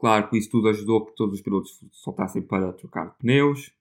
[0.05, 3.73] Claro que isso tudo ajudou que todos os pilotos soltassem para trocar pneus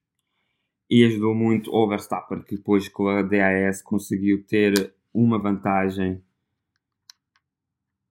[0.89, 6.23] e ajudou muito o Verstappen, que depois com a DAS conseguiu ter uma vantagem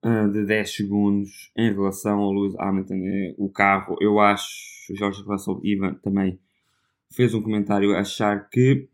[0.05, 3.01] uh, de 10 segundos em relação ao Lewis Hamilton.
[3.03, 6.39] É, o carro, eu acho, o Jorge Russell Ivan também
[7.13, 8.89] fez um comentário a achar que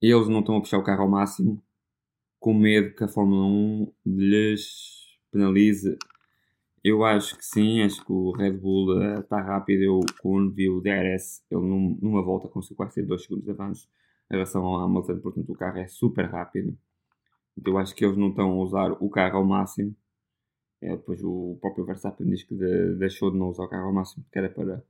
[0.00, 1.62] eles não estão a puxar o carro ao máximo
[2.38, 5.98] com medo que a Fórmula 1 lhes penalize.
[6.82, 9.82] Eu acho que sim, acho que o Red Bull está uh, rápido.
[9.82, 13.50] Eu, quando vi o DRS, ele num, numa volta conseguiu quase ter 2 segundos de
[13.50, 13.86] avanço
[14.30, 16.76] em relação ao Hamilton, portanto o carro é super rápido.
[17.62, 19.94] Eu acho que eles não estão a usar o carro ao máximo.
[20.80, 23.92] É, depois o próprio Verstappen diz que de, deixou de não usar o carro ao
[23.92, 24.82] máximo porque era para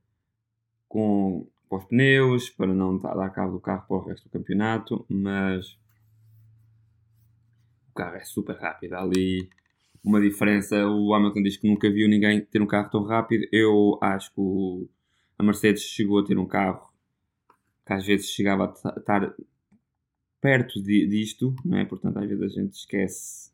[0.91, 5.05] com, com os pneus, para não dar cabo do carro para o resto do campeonato,
[5.07, 5.77] mas
[7.89, 8.93] o carro é super rápido.
[8.93, 9.49] Há ali
[10.03, 10.85] uma diferença.
[10.85, 13.47] O Hamilton diz que nunca viu ninguém ter um carro tão rápido.
[13.53, 14.85] Eu acho que o,
[15.39, 16.91] a Mercedes chegou a ter um carro
[17.85, 19.33] que às vezes chegava a estar
[20.41, 21.85] perto de, disto, não é?
[21.85, 23.49] Portanto, às vezes a gente esquece,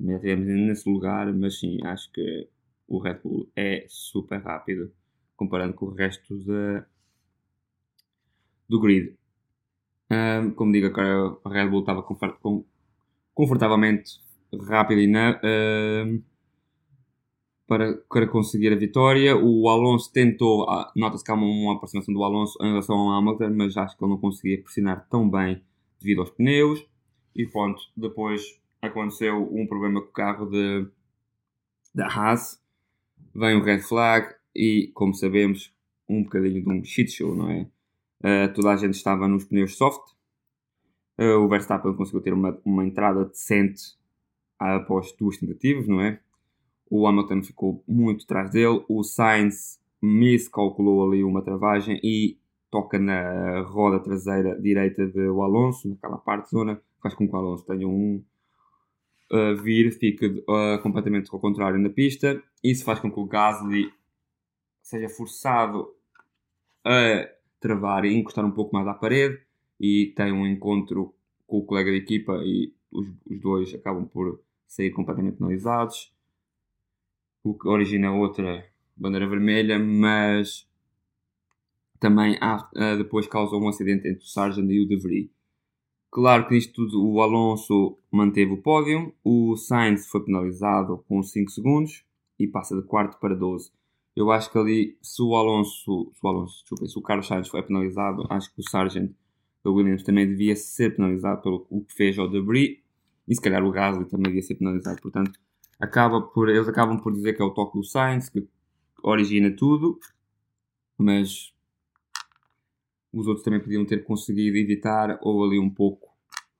[0.00, 2.48] já nesse lugar, mas sim, acho que
[2.88, 4.92] o Red Bull é super rápido
[5.36, 6.36] comparando com o resto
[8.68, 9.16] do grid.
[10.10, 12.64] Um, como digo, agora a Red Bull estava confort, com,
[13.34, 14.20] confortavelmente
[14.68, 16.22] rápido e na, um,
[17.66, 19.36] para, para conseguir a vitória.
[19.36, 23.18] O Alonso tentou, ah, nota-se que há uma, uma aproximação do Alonso em relação ao
[23.18, 25.62] Hamilton, mas acho que ele não conseguia pressionar tão bem
[26.00, 26.84] devido aos pneus.
[27.34, 28.42] E pronto, depois
[28.80, 30.86] aconteceu um problema com o carro de,
[31.94, 32.62] da Haas.
[33.34, 35.74] Vem o red flag e, como sabemos,
[36.08, 37.66] um bocadinho de um shit show, não é?
[38.20, 40.12] Uh, toda a gente estava nos pneus soft.
[41.18, 43.82] Uh, o Verstappen conseguiu ter uma, uma entrada decente
[44.58, 46.20] após duas tentativas, não é?
[46.90, 48.84] O Hamilton ficou muito atrás dele.
[48.88, 52.38] O Sainz miscalculou ali uma travagem e
[52.70, 57.64] toca na roda traseira direita do Alonso, naquela parte zona, faz com que o Alonso
[57.64, 58.22] tenha um
[59.32, 60.44] uh, vir, fique
[60.82, 62.42] completamente ao contrário na pista.
[62.62, 63.92] Isso faz com que o Gasly
[64.84, 65.92] seja forçado
[66.84, 67.26] a
[67.58, 69.40] travar e encostar um pouco mais à parede
[69.80, 71.14] e tem um encontro
[71.46, 76.12] com o colega de equipa e os, os dois acabam por sair completamente penalizados,
[77.42, 80.68] o que origina outra bandeira vermelha, mas
[81.98, 85.30] também há, uh, depois causou um acidente entre o Sargent e o De Vries.
[86.10, 91.50] Claro que nisto tudo o Alonso manteve o pódio, o Sainz foi penalizado com 5
[91.50, 92.04] segundos
[92.38, 93.72] e passa de quarto para 12.
[94.16, 97.48] Eu acho que ali, se o Alonso, se o, Alonso, desculpa, se o Carlos Sainz
[97.48, 99.12] foi penalizado, acho que o Sargent
[99.64, 102.78] da Williams também devia ser penalizado pelo o que fez ao De Vries
[103.26, 105.00] e se calhar o Gasly também devia ser penalizado.
[105.02, 105.40] Portanto,
[105.80, 108.46] acaba por, eles acabam por dizer que é o toque do Sainz que
[109.02, 109.98] origina tudo,
[110.96, 111.52] mas
[113.12, 116.08] os outros também podiam ter conseguido evitar, ou ali um pouco,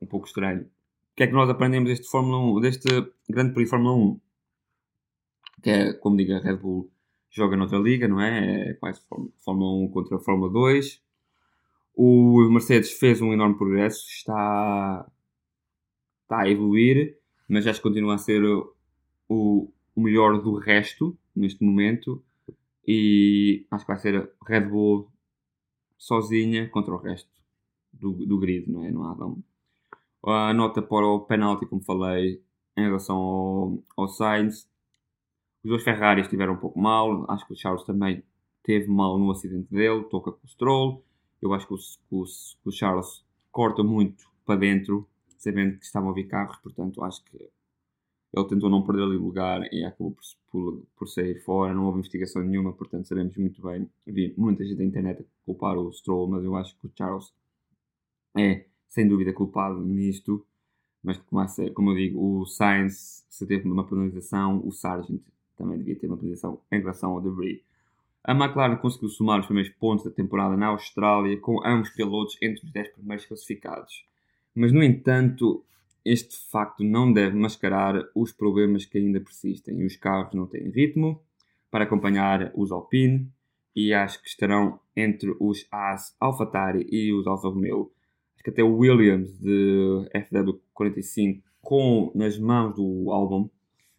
[0.01, 0.63] um pouco estranho.
[0.63, 2.89] O que é que nós aprendemos deste, Fórmula 1, deste
[3.29, 4.21] Grande Prix Fórmula 1?
[5.63, 6.91] Que é, como digo, a Red Bull
[7.35, 8.71] joga noutra liga, não é?
[8.71, 9.03] É quase
[9.45, 11.03] Fórmula 1 contra a Fórmula 2.
[11.97, 15.07] O Mercedes fez um enorme progresso, está,
[16.23, 17.19] está a evoluir,
[17.49, 18.43] mas acho que continua a ser
[19.29, 22.23] o, o melhor do resto neste momento.
[22.87, 25.11] E acho que vai ser Red Bull
[25.99, 27.31] sozinha contra o resto
[27.93, 28.91] do, do grid, não é?
[28.91, 32.43] Não há A nota para o penalti, como falei,
[32.77, 34.69] em relação ao, ao Sainz.
[35.65, 37.25] Os dois Ferraris estiveram um pouco mal.
[37.31, 38.23] Acho que o Charles também
[38.63, 41.03] teve mal no acidente dele, toca com o Stroll.
[41.41, 41.79] Eu acho que o,
[42.11, 42.25] o,
[42.67, 45.09] o Charles corta muito para dentro,
[45.39, 49.63] sabendo que estavam a vir carros, portanto acho que ele tentou não perder ali lugar
[49.73, 51.73] e acabou por, por, por, sair fora.
[51.73, 53.89] Não houve investigação nenhuma, portanto sabemos muito bem.
[54.07, 57.33] Vi muita gente na internet a culpar o Stroll, mas eu acho que o Charles
[58.37, 60.45] é sem dúvida culpado nisto.
[61.03, 61.43] Mas como,
[61.75, 65.23] como eu digo, o Sainz, se teve uma penalização, o Sargent
[65.57, 67.61] também devia ter uma penalização em relação ao Debris.
[68.23, 72.65] A McLaren conseguiu somar os primeiros pontos da temporada na Austrália, com ambos pilotos entre
[72.65, 74.05] os 10 primeiros classificados.
[74.55, 75.63] Mas, no entanto,
[76.05, 79.85] este facto não deve mascarar os problemas que ainda persistem.
[79.85, 81.21] Os carros não têm ritmo
[81.71, 83.29] para acompanhar os Alpine
[83.75, 87.91] e acho que estarão entre os As AlphaTauri e os Alfa Romeo.
[88.35, 93.49] Acho que até o Williams de FW45 com nas mãos do álbum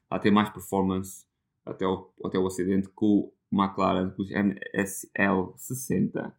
[0.10, 1.26] a ter mais performance
[1.66, 6.34] até o, até o acidente que o McLaren com os MSL60.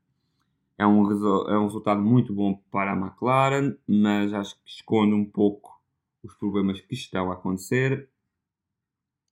[0.78, 1.10] É um,
[1.48, 5.74] é um resultado muito bom para a McLaren, mas acho que esconde um pouco
[6.22, 8.08] os problemas que estão a acontecer.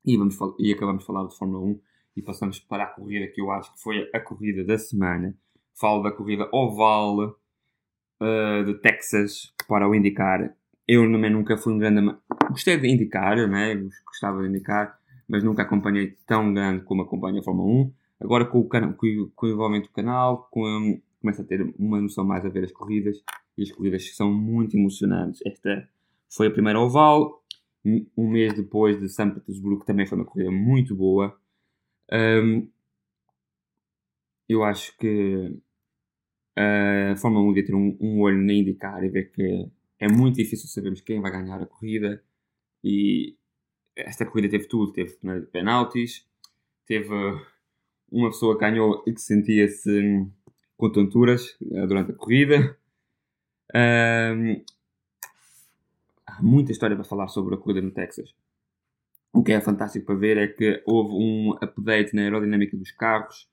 [0.05, 1.81] E, vamos, e acabamos de falar de Fórmula 1
[2.17, 5.37] e passamos para a corrida que eu acho que foi a corrida da semana.
[5.79, 7.37] Falo da corrida oval
[8.21, 10.55] uh, de Texas para o indicar.
[10.87, 12.17] Eu também nunca fui um grande.
[12.51, 13.75] Gostei de indicar, né?
[14.07, 14.99] gostava de indicar,
[15.29, 17.93] mas nunca acompanhei tão grande como acompanho a Fórmula 1.
[18.21, 22.01] Agora com o, com, com o envolvimento do canal, com, um, começo a ter uma
[22.01, 23.23] noção mais a ver as corridas,
[23.57, 25.41] e as corridas são muito emocionantes.
[25.47, 25.89] Esta
[26.29, 27.45] foi a primeira oval,
[27.85, 31.39] um mês depois de São Petersburgo também foi uma corrida muito boa.
[32.11, 32.69] Um,
[34.49, 35.59] eu acho que
[36.57, 39.69] a Fórmula 1 devia ter um, um olho na indicar e ver que
[39.99, 42.23] é muito difícil sabermos quem vai ganhar a corrida
[42.83, 43.37] e
[43.97, 44.93] esta corrida teve tudo.
[44.93, 45.17] Teve
[45.53, 46.27] penaltis,
[46.87, 47.09] teve
[48.11, 50.27] uma pessoa que ganhou e que sentia-se
[50.77, 52.79] com tonturas eh, durante a corrida.
[53.75, 54.63] Um,
[56.27, 58.35] há muita história para falar sobre a corrida no Texas.
[59.33, 63.49] O que é fantástico para ver é que houve um update na aerodinâmica dos carros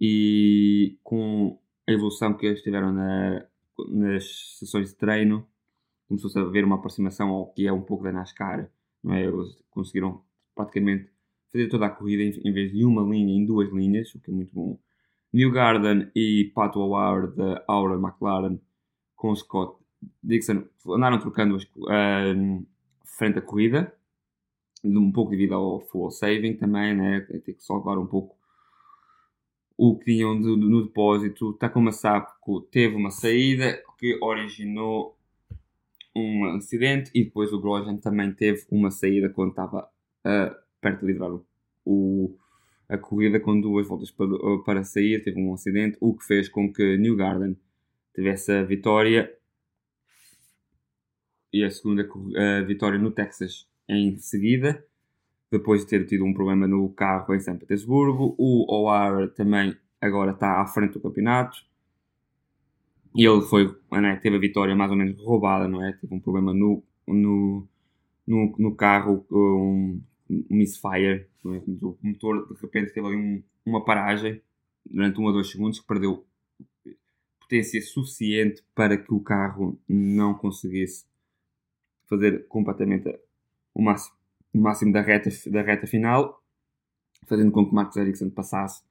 [0.00, 3.46] e com a evolução que eles tiveram na,
[3.88, 5.46] nas sessões de treino,
[6.06, 8.70] começou-se a ver uma aproximação ao que é um pouco da NASCAR
[9.06, 9.24] é?
[9.24, 10.22] Eles conseguiram
[10.54, 11.10] praticamente
[11.52, 14.34] fazer toda a corrida em, vez de uma linha, em duas linhas, o que é
[14.34, 14.78] muito bom.
[15.32, 18.58] New Garden e Pat O'Hare da Aura McLaren
[19.14, 19.76] com Scott
[20.22, 22.66] Dixon andaram trocando uh,
[23.04, 23.94] frente à corrida,
[24.84, 27.20] um pouco devido ao full saving também, né?
[27.20, 28.38] ter que salvar um pouco
[29.76, 31.52] o que tinham no depósito.
[31.54, 35.17] Takuma Sapo teve uma saída que originou
[36.14, 39.88] um acidente e depois o Grosjean também teve uma saída quando estava
[40.24, 41.30] uh, perto de livrar
[41.84, 42.36] o,
[42.88, 44.28] a corrida com duas voltas para,
[44.64, 47.56] para sair, teve um acidente, o que fez com que New Garden
[48.14, 49.32] tivesse a vitória
[51.52, 54.84] e a segunda uh, vitória no Texas em seguida,
[55.50, 58.34] depois de ter tido um problema no carro em São Petersburgo.
[58.38, 61.67] O OR também agora está à frente do campeonato.
[63.18, 65.92] E ele foi, né, teve a vitória mais ou menos roubada, não é?
[65.94, 67.66] Teve um problema no, no,
[68.24, 70.00] no, no carro, um,
[70.30, 71.48] um misfire, é?
[71.82, 74.40] o motor de repente teve ali um, uma paragem
[74.88, 76.24] durante um ou dois segundos que perdeu
[77.40, 81.04] potência suficiente para que o carro não conseguisse
[82.06, 83.18] fazer completamente
[83.74, 84.16] o máximo,
[84.54, 86.40] o máximo da, reta, da reta final,
[87.26, 88.84] fazendo com que o Marcos Ericsson passasse.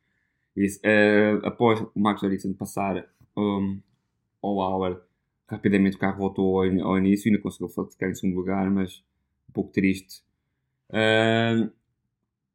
[0.54, 3.08] E, uh, após o Marcos Ericsson passar
[3.38, 3.80] um,
[4.42, 5.02] ao hour.
[5.48, 9.04] Rapidamente o carro voltou ao, ao início, ainda conseguiu ficar em segundo lugar, mas
[9.50, 10.22] um pouco triste.
[10.90, 11.72] Uh,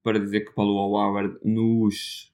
[0.03, 2.33] para dizer que Paulo Howard nos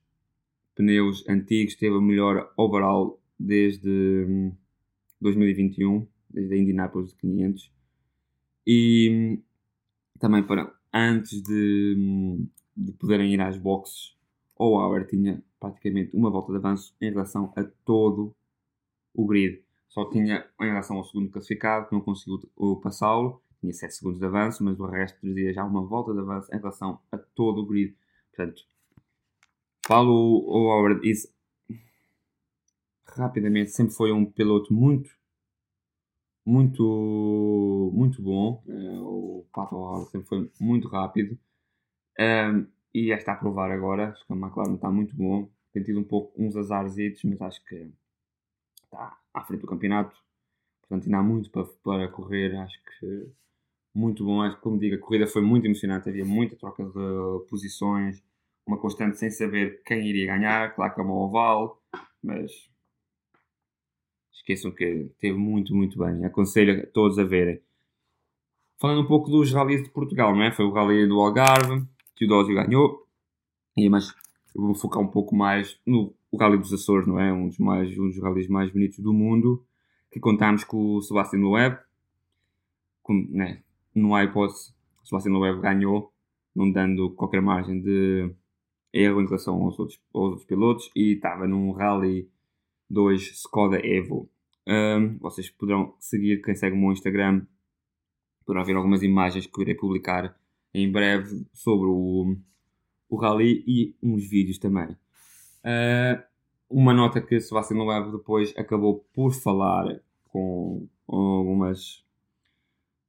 [0.74, 4.52] pneus antigos teve o melhor overall desde
[5.20, 7.72] 2021, hum, desde a Indianapolis de 500.
[8.66, 9.38] E
[10.18, 14.16] também para antes de, hum, de poderem ir às boxes,
[14.56, 18.34] o Howard tinha praticamente uma volta de avanço em relação a todo
[19.18, 19.60] o grid.
[19.88, 22.38] Só tinha, em relação ao segundo classificado, que não conseguiu
[22.80, 26.54] passá-lo, tinha 7 segundos de avanço, mas o resto trazia já uma volta de avanço
[26.54, 27.96] em relação a todo o grid.
[28.30, 28.62] Portanto,
[29.88, 31.28] Paulo Howard isso
[33.06, 35.10] rapidamente sempre foi um piloto muito
[36.46, 41.38] muito muito bom uh, o Pato Howard sempre foi muito rápido
[42.20, 45.82] um, e já está a provar agora acho que a McLaren está muito bom tem
[45.82, 46.94] tido um pouco uns azares
[47.24, 47.90] mas acho que
[48.88, 50.16] está à frente do campeonato.
[50.80, 52.56] Portanto ainda há muito para, para correr.
[52.56, 53.30] Acho que
[53.94, 54.42] muito bom.
[54.42, 56.08] Acho que como digo a corrida foi muito emocionante.
[56.08, 58.22] Havia muita troca de posições
[58.66, 60.74] uma constante sem saber quem iria ganhar.
[60.74, 61.80] Claro que é uma oval
[62.22, 62.50] mas
[64.32, 66.24] esqueçam que teve muito muito bem.
[66.24, 67.60] Aconselho a todos a verem.
[68.80, 70.52] Falando um pouco dos rallies de Portugal não é?
[70.52, 71.86] foi o rally do Algarve
[72.16, 73.06] que o Dósio ganhou.
[73.90, 74.12] Mas
[74.66, 77.32] vou focar um pouco mais no Rally dos Açores, não é?
[77.32, 79.64] Um dos, mais, um dos rallies mais bonitos do mundo,
[80.10, 81.78] que contámos com o Sebastian Loeb.
[83.02, 83.62] Com, né?
[83.94, 84.52] No iPod,
[85.02, 86.12] o Sebastian Loeb ganhou,
[86.54, 88.34] não dando qualquer margem de
[88.92, 92.28] erro em relação aos outros, aos outros pilotos, e estava num Rally
[92.90, 94.30] 2 Skoda Evo.
[94.66, 97.46] Um, vocês poderão seguir, quem segue o meu Instagram,
[98.44, 100.36] poderão ver algumas imagens que eu irei publicar
[100.74, 102.36] em breve sobre o,
[103.08, 104.96] o Rally e uns vídeos também.
[105.64, 106.22] Uh,
[106.70, 112.04] uma nota que Sebastião Loeb depois acabou por falar com algumas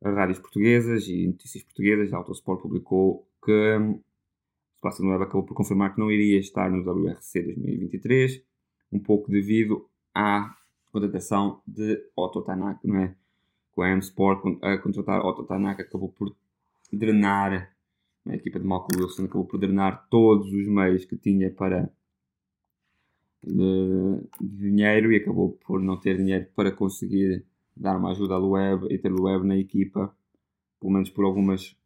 [0.01, 3.77] rádios portuguesas e notícias portuguesas, a Autosport publicou que
[4.75, 8.41] Sebastião Loeb acabou por confirmar que não iria estar no WRC 2023,
[8.93, 10.55] um pouco devido à
[10.91, 13.15] contratação de Otto Tanaka, não é?
[13.73, 16.33] Com a M-Sport a contratar Otto Tanaka acabou por
[16.91, 17.73] drenar,
[18.29, 21.91] a equipa de Malcolm Wilson acabou por drenar todos os meios que tinha para
[23.43, 28.49] de, de, dinheiro e acabou por não ter dinheiro para conseguir dar uma ajuda ao
[28.49, 30.13] web e ter o web na equipa,
[30.79, 31.77] pelo menos por algumas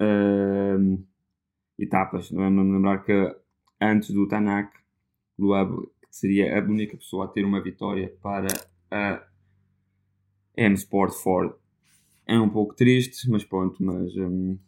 [0.00, 1.04] uh,
[1.78, 2.30] etapas.
[2.30, 3.12] Não é me lembrar que
[3.80, 4.70] antes do Tanak,
[5.38, 8.48] o web seria a única pessoa a ter uma vitória para
[8.90, 9.26] a
[10.56, 11.54] M Sport Ford.
[12.26, 14.58] É um pouco triste, mas pronto, mas um,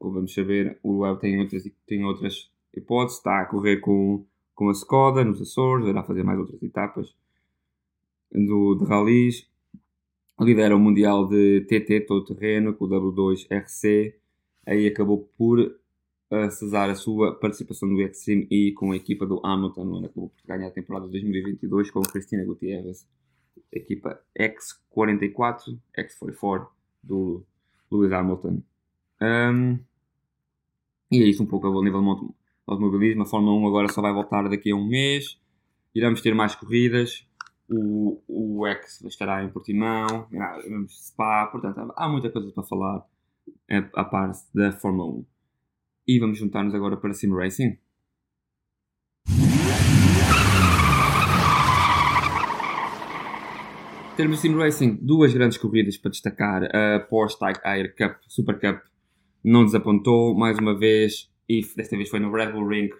[0.00, 4.24] vamos saber, o web tem outras, tem outras hipóteses, está a correr com
[4.56, 7.14] com a Skoda nos Açores, irá fazer mais outras etapas
[8.32, 9.46] do, de rallies.
[10.40, 14.14] Lidera o Mundial de TT todo terreno com o W2 RC.
[14.66, 19.40] Aí acabou por uh, cesar a sua participação no Extreme E com a equipa do
[19.44, 23.06] Hamilton, onde acabou por ganhar a temporada de 2022 com Cristina Gutierrez,
[23.70, 26.66] equipa X44, X44
[27.02, 27.44] do
[27.90, 28.62] Lewis Hamilton.
[29.20, 29.78] Um,
[31.10, 32.34] e é isso um pouco a nível de
[32.66, 33.22] automobilismo.
[33.22, 35.38] A Fórmula 1 agora só vai voltar daqui a um mês.
[35.94, 37.26] Iremos ter mais corridas.
[37.68, 40.28] O, o X estará em Portimão,
[40.88, 43.04] Spa, portanto há muita coisa para falar
[43.94, 45.26] a, parte da Fórmula 1.
[46.06, 47.76] E vamos juntar-nos agora para Sim Racing.
[54.16, 56.62] Temos Sim Racing duas grandes corridas para destacar.
[56.64, 58.84] A Porsche Air Cup, Super Cup,
[59.46, 60.34] não desapontou.
[60.34, 62.90] Mais uma vez, e desta vez foi no Red Bull Ring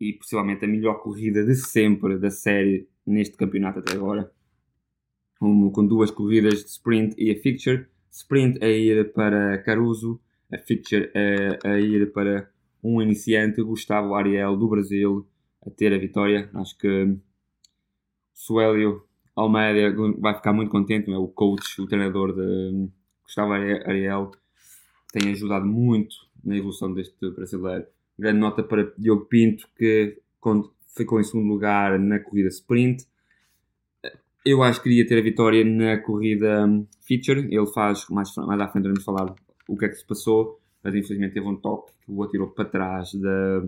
[0.00, 4.30] e possivelmente a melhor corrida de sempre da série neste campeonato até agora.
[5.42, 7.86] Um, com duas corridas de sprint e a fixture.
[8.10, 10.20] Sprint a ir para Caruso,
[10.52, 12.50] a fixture a, a ir para
[12.82, 15.26] um iniciante, Gustavo Ariel, do Brasil,
[15.66, 16.48] a ter a vitória.
[16.54, 17.16] Acho que
[18.32, 19.02] Suélio
[19.34, 21.16] Almeida vai ficar muito contente, é?
[21.16, 22.88] o coach, o treinador de
[23.24, 24.30] Gustavo Ariel,
[25.12, 27.86] tem ajudado muito na evolução deste brasileiro.
[28.18, 30.20] Grande nota para Diogo Pinto, que
[30.96, 33.06] ficou em segundo lugar na corrida sprint.
[34.44, 37.40] Eu acho que queria ter a vitória na corrida hum, feature.
[37.50, 39.34] Ele faz, mais, mais à frente vamos falar
[39.68, 42.64] o que é que se passou, mas infelizmente teve um toque que o atirou para
[42.64, 43.66] trás da,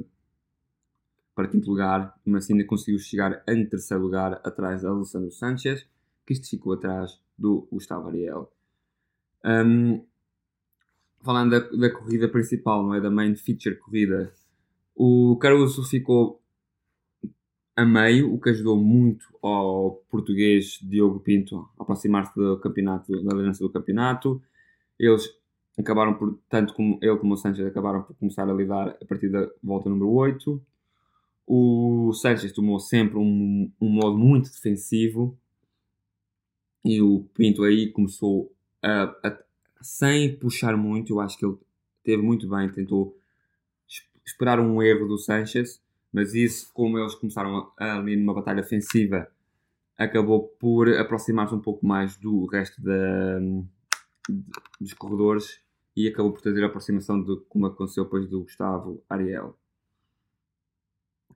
[1.34, 5.86] para quinto lugar, mas ainda conseguiu chegar em terceiro lugar atrás de Alessandro Sanchez,
[6.26, 8.51] que ficou atrás do Gustavo Ariel.
[9.45, 10.05] Um,
[11.23, 13.01] falando da, da, corrida principal, não é?
[13.01, 14.33] Da main feature corrida,
[14.95, 16.41] o Caruso ficou
[17.77, 23.33] a meio, o que ajudou muito ao português Diogo Pinto a aproximar-se do campeonato, da
[23.33, 24.43] liderança do campeonato.
[24.99, 25.29] Eles
[25.79, 29.31] acabaram por, tanto como ele como o Sanchez, acabaram por começar a lidar a partir
[29.31, 30.62] da volta número 8.
[31.47, 35.39] O Sanchez tomou sempre um, um modo muito defensivo
[36.85, 39.39] e o Pinto aí começou a, a
[39.81, 41.14] sem puxar muito.
[41.14, 41.57] Eu acho que ele
[42.03, 43.16] teve muito bem, tentou
[44.24, 49.31] esperar um erro do Sanchez, mas isso, como eles começaram ali numa batalha ofensiva,
[49.97, 53.39] acabou por aproximar-se um pouco mais do resto da,
[54.81, 55.61] dos corredores
[55.97, 59.57] e acabou por trazer a aproximação de como aconteceu depois do Gustavo Ariel.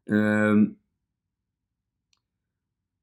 [0.09, 0.75] Um,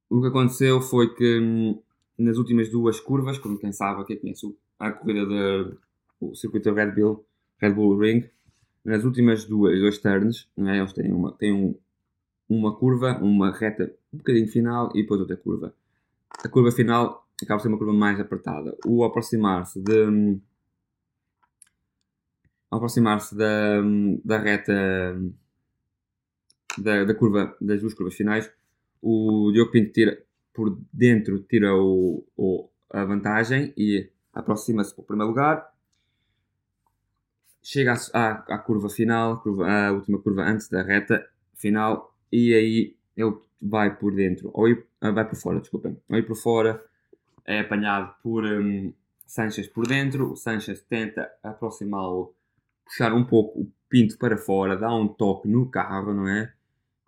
[0.09, 1.81] o que aconteceu foi que hum,
[2.17, 4.45] nas últimas duas curvas, como quem sabe, quem conhece
[4.81, 7.25] a corrida do circuito Red Bull,
[7.59, 8.29] Red Bull Ring,
[8.83, 10.77] nas últimas duas, dois turns, é?
[10.77, 11.75] eles têm, uma, têm um,
[12.49, 15.73] uma curva, uma reta um bocadinho final e depois outra curva.
[16.43, 18.75] A curva final acaba ser uma curva mais apertada.
[18.85, 20.39] O aproximar-se de.
[22.71, 23.81] Aproximar-se da,
[24.23, 24.73] da reta
[26.77, 28.51] da, da curva, das duas curvas finais,
[29.01, 30.23] o Diogo Pinto tira
[30.53, 35.71] por dentro, tira o, o a vantagem e aproxima-se para o primeiro lugar.
[37.63, 42.95] Chega à, à, curva final, curva, a última curva antes da reta final, e aí
[43.15, 46.83] ele vai por dentro, ou ir, ah, vai por fora, desculpem, ou ir por fora,
[47.45, 48.91] é apanhado por um,
[49.31, 52.35] Sanches por dentro, o Sanches tenta aproximá-lo,
[52.83, 56.53] puxar um pouco o pinto para fora, dá um toque no carro, não é?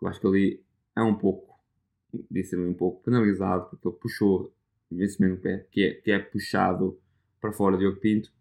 [0.01, 0.63] Eu acho que ali
[0.95, 1.53] é um pouco,
[2.31, 4.53] disse um pouco penalizado, porque ele puxou
[4.91, 6.97] esse mesmo pé, que é, que é puxado
[7.43, 8.31] para fora Diogo Pinto.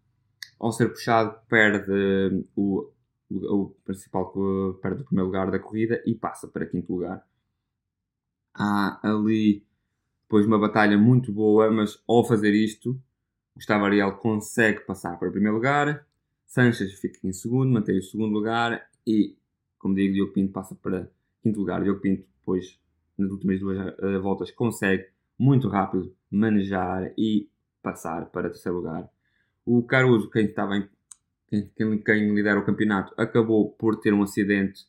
[0.57, 2.89] Ao ser puxado, perde o,
[3.29, 4.31] o, o principal,
[4.81, 7.21] perde o primeiro lugar da corrida e passa para quinto lugar.
[8.53, 9.65] Há ali
[10.21, 12.97] depois uma batalha muito boa, mas ao fazer isto,
[13.53, 16.07] Gustavo Ariel consegue passar para o primeiro lugar,
[16.45, 19.35] Sanches fica em segundo, mantém o segundo lugar e,
[19.77, 21.83] como digo, Diogo Pinto passa para quinto lugar.
[21.83, 22.79] Diogo Pinto, depois,
[23.17, 27.49] nas últimas duas uh, voltas, consegue muito rápido manejar e
[27.83, 29.07] passar para terceiro lugar.
[29.65, 30.89] O Caruso, quem estava em,
[31.75, 34.87] quem, quem lidera o campeonato, acabou por ter um acidente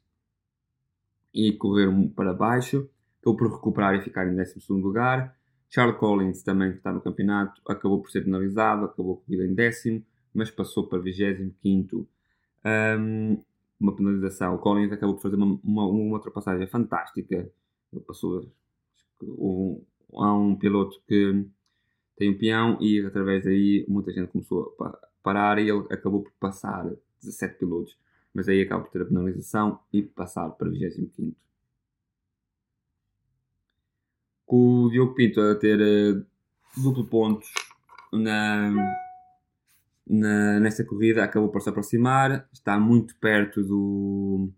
[1.35, 2.89] e correr para baixo.
[3.21, 5.37] Acabou por recuperar e ficar em 12 lugar.
[5.69, 9.55] Charles Collins, também que está no campeonato, acabou por ser penalizado, acabou a corrida em
[9.55, 12.07] décimo, mas passou para 25.
[12.65, 13.43] Um,
[13.81, 14.55] uma penalização.
[14.55, 17.51] O Collins acabou por fazer uma, uma, uma ultrapassagem fantástica.
[17.93, 18.49] Ele passou.
[19.21, 19.83] Houve
[20.13, 21.45] um, há um piloto que
[22.17, 26.33] tem um peão e através daí muita gente começou a parar e ele acabou por
[26.39, 26.89] passar
[27.21, 27.97] 17 pilotos.
[28.33, 31.37] Mas aí acaba por ter a penalização e passar para 25.
[34.45, 36.27] Com o Diogo Pinto a ter uh,
[36.77, 37.49] duplo pontos
[38.13, 38.71] na,
[40.07, 44.51] na, corrida, acabou por se aproximar, está muito perto do,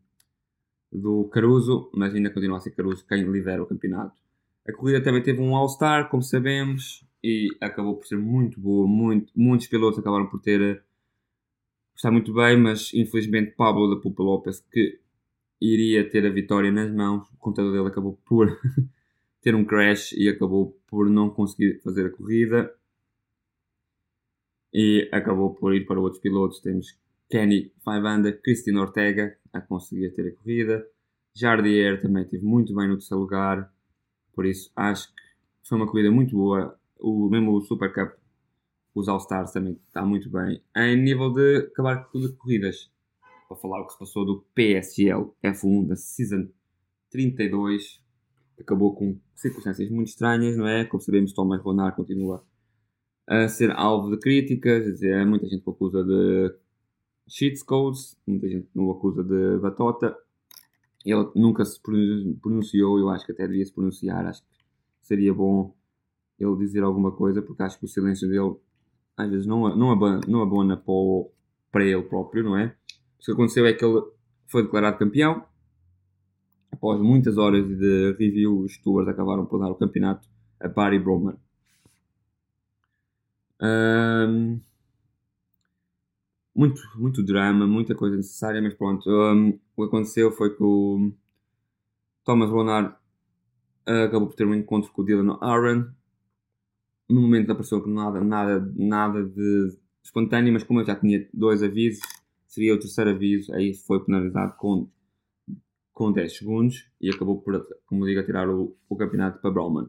[0.91, 4.26] do Caruso, mas ainda continua a ser Caruso quem lidera o campeonato.
[4.69, 8.87] A corrida também teve um All-Star, como sabemos, e acabou por ser muito boa.
[8.87, 10.83] Muito, muitos pilotos acabaram por ter
[11.95, 15.01] está muito bem, mas infelizmente Pablo da Pupa Lopes, que
[15.61, 18.61] iria ter a vitória nas mãos, o contador dele acabou por
[19.41, 22.73] ter um crash e acabou por não conseguir fazer a corrida
[24.73, 26.61] e acabou por ir para outros pilotos.
[26.61, 26.99] Temos
[27.31, 30.87] Kenny Faivanda, Cristina Ortega a conseguir ter a corrida,
[31.35, 33.73] Jardier também esteve muito bem no terceiro lugar,
[34.37, 35.23] por isso acho que
[35.69, 38.19] foi uma corrida muito boa o, mesmo o Super Cup,
[38.95, 40.63] os All-Stars também está muito bem.
[40.77, 42.91] Em nível de acabar com de corridas,
[43.49, 46.49] para falar o que se passou do PSL F1 da Season
[47.11, 48.03] 32,
[48.59, 50.85] acabou com circunstâncias muito estranhas, não é?
[50.85, 52.45] Como sabemos, Thomas Ronald continua
[53.29, 56.55] a ser alvo de críticas, muita gente o acusa de
[57.29, 60.17] cheats codes, muita gente o acusa de batota.
[61.07, 61.81] Ele nunca se
[62.43, 64.49] pronunciou, eu acho que até devia se pronunciar, acho que
[65.01, 65.73] seria bom
[66.39, 68.57] ele dizer alguma coisa, porque acho que o silêncio dele
[69.17, 71.31] às vezes não, não, abona, não para,
[71.71, 72.77] para ele próprio, não é?
[73.19, 74.03] O que aconteceu é que ele
[74.47, 75.45] foi declarado campeão.
[76.71, 80.29] Após muitas horas de review, os stewards acabaram por dar o campeonato
[80.61, 81.37] a Barry Broman.
[83.63, 84.61] Um,
[86.57, 89.09] muito, muito drama, muita coisa necessária, mas pronto.
[89.09, 91.13] Um, o que aconteceu foi que o
[92.25, 92.95] Thomas Ronald
[93.85, 95.87] acabou por ter um encontro com o Dylan Aaron,
[97.09, 101.63] no momento apareceu que nada, nada, nada de espontâneo, mas como eu já tinha dois
[101.63, 102.03] avisos,
[102.47, 104.89] seria o terceiro aviso, aí foi penalizado com,
[105.93, 109.89] com 10 segundos e acabou por, como digo, tirar o, o campeonato para Brauman.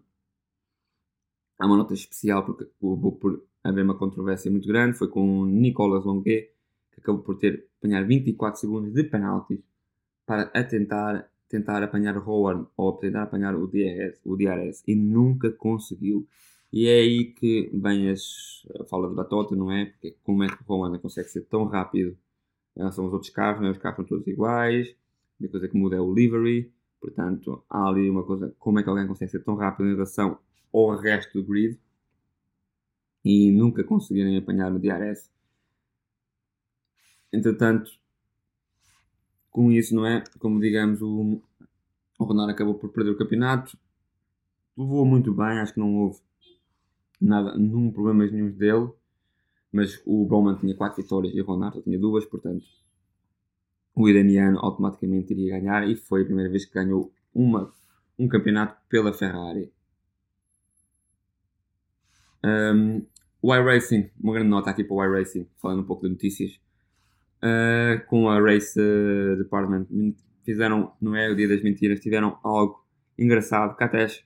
[1.57, 6.05] Há uma nota especial porque acabou por haver uma controvérsia muito grande, foi com Nicolas
[6.05, 6.51] Longuet,
[6.97, 9.59] que acabou por ter apanhar 24 segundos de penaltis
[10.25, 15.51] para tentar, tentar apanhar o Howard ou tentar apanhar o DRS, o DRS e nunca
[15.51, 16.27] conseguiu.
[16.73, 19.85] E é aí que vem as, a fala de batota, não é?
[19.85, 22.17] Porque como é que o Honda consegue ser tão rápido
[22.75, 23.71] em relação aos outros carros, não é?
[23.71, 27.87] Os carros são todos iguais, a única coisa que muda é o livery, portanto há
[27.87, 30.39] ali uma coisa, como é que alguém consegue ser tão rápido em relação
[30.73, 31.79] ao resto do grid
[33.23, 35.31] e nunca conseguirem apanhar o DRS.
[37.31, 37.91] Entretanto,
[39.51, 40.23] com isso, não é?
[40.39, 41.41] Como digamos, o,
[42.19, 43.77] O Ronaldo acabou por perder o campeonato.
[44.77, 46.19] Levou muito bem, acho que não houve
[47.19, 48.89] nada, nenhum problema nenhum dele.
[49.71, 52.65] Mas o Bowman tinha 4 vitórias e o Ronaldo tinha duas, portanto
[53.97, 57.73] o iraniano automaticamente iria ganhar e foi a primeira vez que ganhou uma,
[58.17, 59.73] um campeonato pela Ferrari.
[62.45, 63.03] Um,
[63.41, 66.59] o iRacing, uma grande nota aqui para o iRacing, falando um pouco de notícias.
[67.37, 68.79] Uh, com a Race
[69.37, 69.85] Department
[70.43, 72.83] fizeram, não é o dia das mentiras, tiveram algo
[73.17, 74.23] engraçado que até acho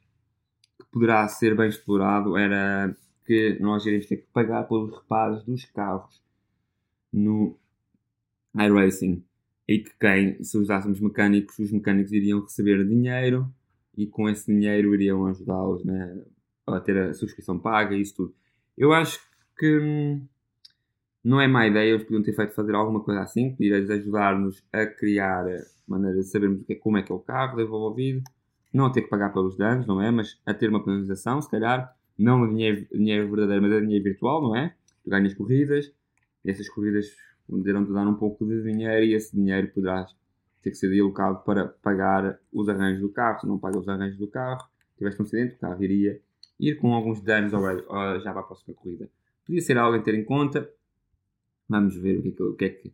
[0.79, 2.37] que poderá ser bem explorado.
[2.37, 2.95] Era
[3.25, 6.21] que nós iríamos ter que pagar pelos reparos dos carros
[7.11, 7.57] no
[8.55, 9.23] iRacing
[9.67, 13.49] e que quem, se usássemos mecânicos, os mecânicos iriam receber dinheiro
[13.97, 16.23] e com esse dinheiro iriam ajudá-los né,
[16.67, 18.35] a ter a subscrição paga e isso tudo.
[18.77, 19.19] Eu acho
[19.57, 20.27] que hum,
[21.23, 24.85] não é má ideia, eles podiam ter feito fazer alguma coisa assim, iria ajudar-nos a
[24.85, 25.45] criar
[25.87, 28.23] maneira de sabermos é, como é que é o carro desenvolvido,
[28.73, 30.09] não a ter que pagar pelos danos, não é?
[30.09, 34.41] Mas a ter uma penalização, se calhar, não dinheiro, dinheiro verdadeiro, mas a dinheiro virtual,
[34.41, 34.73] não é?
[35.03, 35.91] Tu ganhas corridas,
[36.45, 37.07] essas corridas
[37.47, 40.05] poderão-te dar um pouco de dinheiro e esse dinheiro poderá
[40.61, 43.39] ter que ser alocado para pagar os arranjos do carro.
[43.39, 44.63] Se não paga os arranjos do carro,
[44.97, 46.19] tiveste um acidente, o carro iria
[46.59, 49.09] ir com alguns danos já para a próxima corrida.
[49.45, 50.69] Podia ser algo a ter em conta.
[51.71, 52.93] Vamos ver o que é que, o que, é que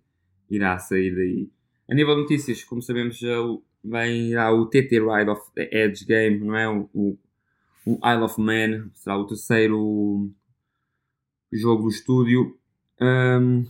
[0.51, 1.49] irá sair daí.
[1.89, 3.35] A nível de notícias, como sabemos, já
[3.83, 6.69] vem irá o TT Ride of Edge Game, não é?
[6.69, 7.17] O, o,
[7.87, 10.29] o Isle of Man, será o terceiro
[11.51, 12.55] jogo do estúdio.
[13.01, 13.65] Um,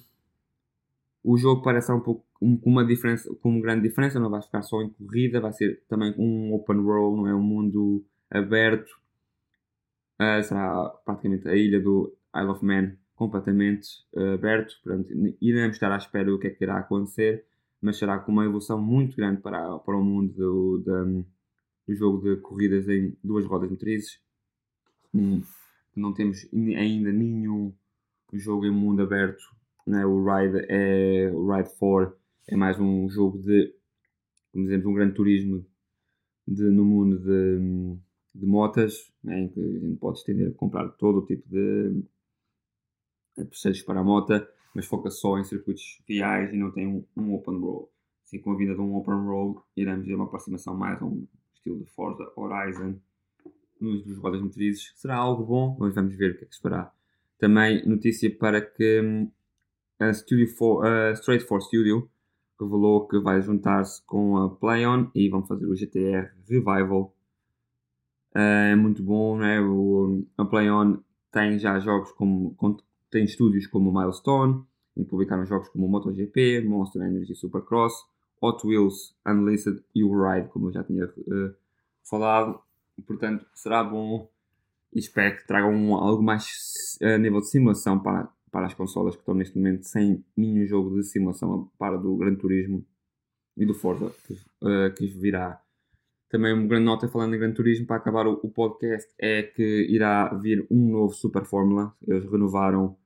[1.24, 4.62] o jogo parece um pouco com uma diferença, com uma grande diferença, não vai ficar
[4.62, 8.92] só em corrida, vai ser também um open world, não é um mundo aberto.
[10.20, 14.74] Uh, será praticamente a ilha do Isle of Man completamente uh, aberto.
[14.82, 17.46] Portanto, iremos estar à espera do que é que irá acontecer,
[17.82, 21.26] mas será com uma evolução muito grande para, para o mundo do, do,
[21.86, 24.22] do jogo de corridas em duas rodas motrizes.
[25.14, 25.42] Hum,
[25.96, 27.74] não temos ainda nenhum
[28.34, 29.44] jogo em mundo aberto
[29.88, 30.06] né?
[30.06, 32.14] o Ride é o Ride 4
[32.50, 33.74] é mais um jogo de
[34.52, 35.66] como dizemos um grande turismo
[36.46, 37.98] de, no mundo de,
[38.36, 39.42] de motas né?
[39.42, 42.04] em que a gente pode estender a comprar todo o tipo de,
[43.44, 47.06] de processos para a mota mas foca só em circuitos reais e não tem um,
[47.16, 47.88] um open road
[48.24, 51.28] assim com a vinda de um open road iremos ver uma aproximação mais a um
[51.54, 53.00] estilo de Forza Horizon
[53.80, 56.96] nos rodas motrizes será algo bom mas vamos ver o que é que esperar
[57.38, 59.32] também notícia para que hum,
[60.00, 62.10] a, Studio for, a Straight for Studio
[62.60, 67.14] revelou que vai juntar-se com a PlayOn e vão fazer o GTR Revival.
[68.34, 69.60] É muito bom, né?
[69.62, 71.00] O, a PlayOn
[71.32, 72.56] tem já jogos como.
[73.10, 74.64] Tem estúdios como Milestone,
[74.96, 77.94] em que publicaram jogos como MotoGP, Monster Energy Supercross,
[78.42, 81.56] Hot Wheels Unlisted e o Ride, como eu já tinha uh,
[82.04, 82.60] falado.
[83.06, 84.30] Portanto, será bom
[84.94, 88.74] e espero que tragam um, algo mais a uh, nível de simulação para para as
[88.74, 92.86] consolas que estão neste momento sem nenhum jogo de simulação para do Gran Turismo
[93.56, 95.62] e do Forza que, uh, que virá.
[96.30, 99.88] Também uma grande nota falando em Gran Turismo para acabar o, o, podcast é que
[99.90, 101.96] irá vir um novo Super Fórmula.
[102.06, 102.98] Eles renovaram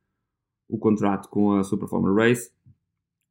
[0.67, 2.51] o contrato com a Super Fórmula Race.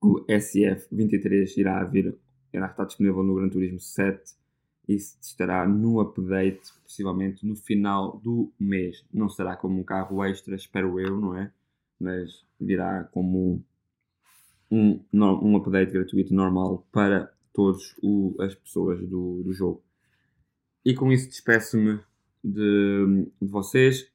[0.00, 2.16] O SF23 irá vir,
[2.52, 4.34] irá estar disponível no Gran Turismo 7
[4.88, 9.04] e estará no update possivelmente no final do mês.
[9.12, 11.52] Não será como um carro extra, espero eu, não é?
[12.00, 13.62] mas virá como
[14.70, 17.94] um, um, um update gratuito normal para todas
[18.40, 19.82] as pessoas do, do jogo.
[20.84, 22.00] E com isso despeço-me
[22.42, 24.10] de, de, vocês.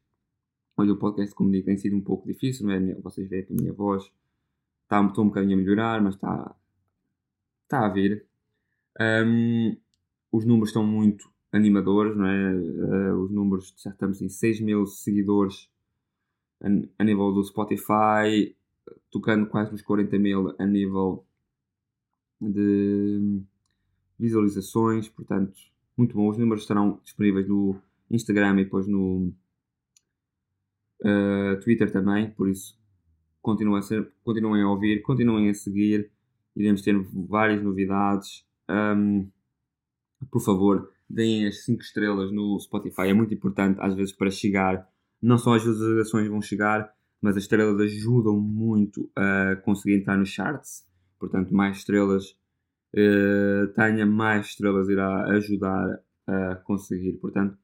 [0.78, 2.96] Hoje o podcast, como digo, tem sido um pouco difícil, não é?
[2.96, 4.04] Vocês veem que a minha voz
[4.84, 6.56] está, está um bocadinho a melhorar, mas está,
[7.64, 8.26] está a vir.
[9.00, 9.78] Um,
[10.32, 12.54] os números estão muito animadores, não é?
[12.54, 15.70] Uh, os números, já estamos em 6 mil seguidores
[16.62, 16.68] a,
[17.00, 18.56] a nível do Spotify,
[19.12, 21.26] tocando quase nos 40 mil a nível
[22.52, 23.42] de
[24.20, 25.54] visualizações, portanto,
[25.98, 26.30] muito bom.
[26.30, 27.80] Os números estarão disponíveis no
[28.10, 29.34] Instagram e depois no
[31.02, 32.78] uh, Twitter também, por isso
[33.42, 36.10] continuem a, ser, continuem a ouvir, continuem a seguir,
[36.56, 36.96] iremos ter
[37.28, 38.44] várias novidades.
[38.68, 39.30] Um,
[40.32, 44.90] por favor, deem as 5 estrelas no Spotify, é muito importante às vezes para chegar
[45.22, 46.92] não só as visualizações vão chegar,
[47.22, 50.86] mas as estrelas ajudam muito a conseguir entrar nos charts.
[51.20, 52.38] Portanto, mais estrelas
[52.94, 57.14] uh, tenha, mais estrelas irá ajudar a conseguir.
[57.14, 57.58] Portanto,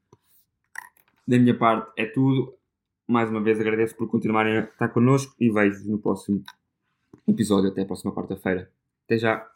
[1.26, 2.54] da minha parte é tudo.
[3.06, 6.42] Mais uma vez agradeço por continuarem a estar connosco e vejo-vos no próximo
[7.26, 7.70] episódio.
[7.70, 8.70] Até a próxima quarta-feira.
[9.04, 9.51] Até já!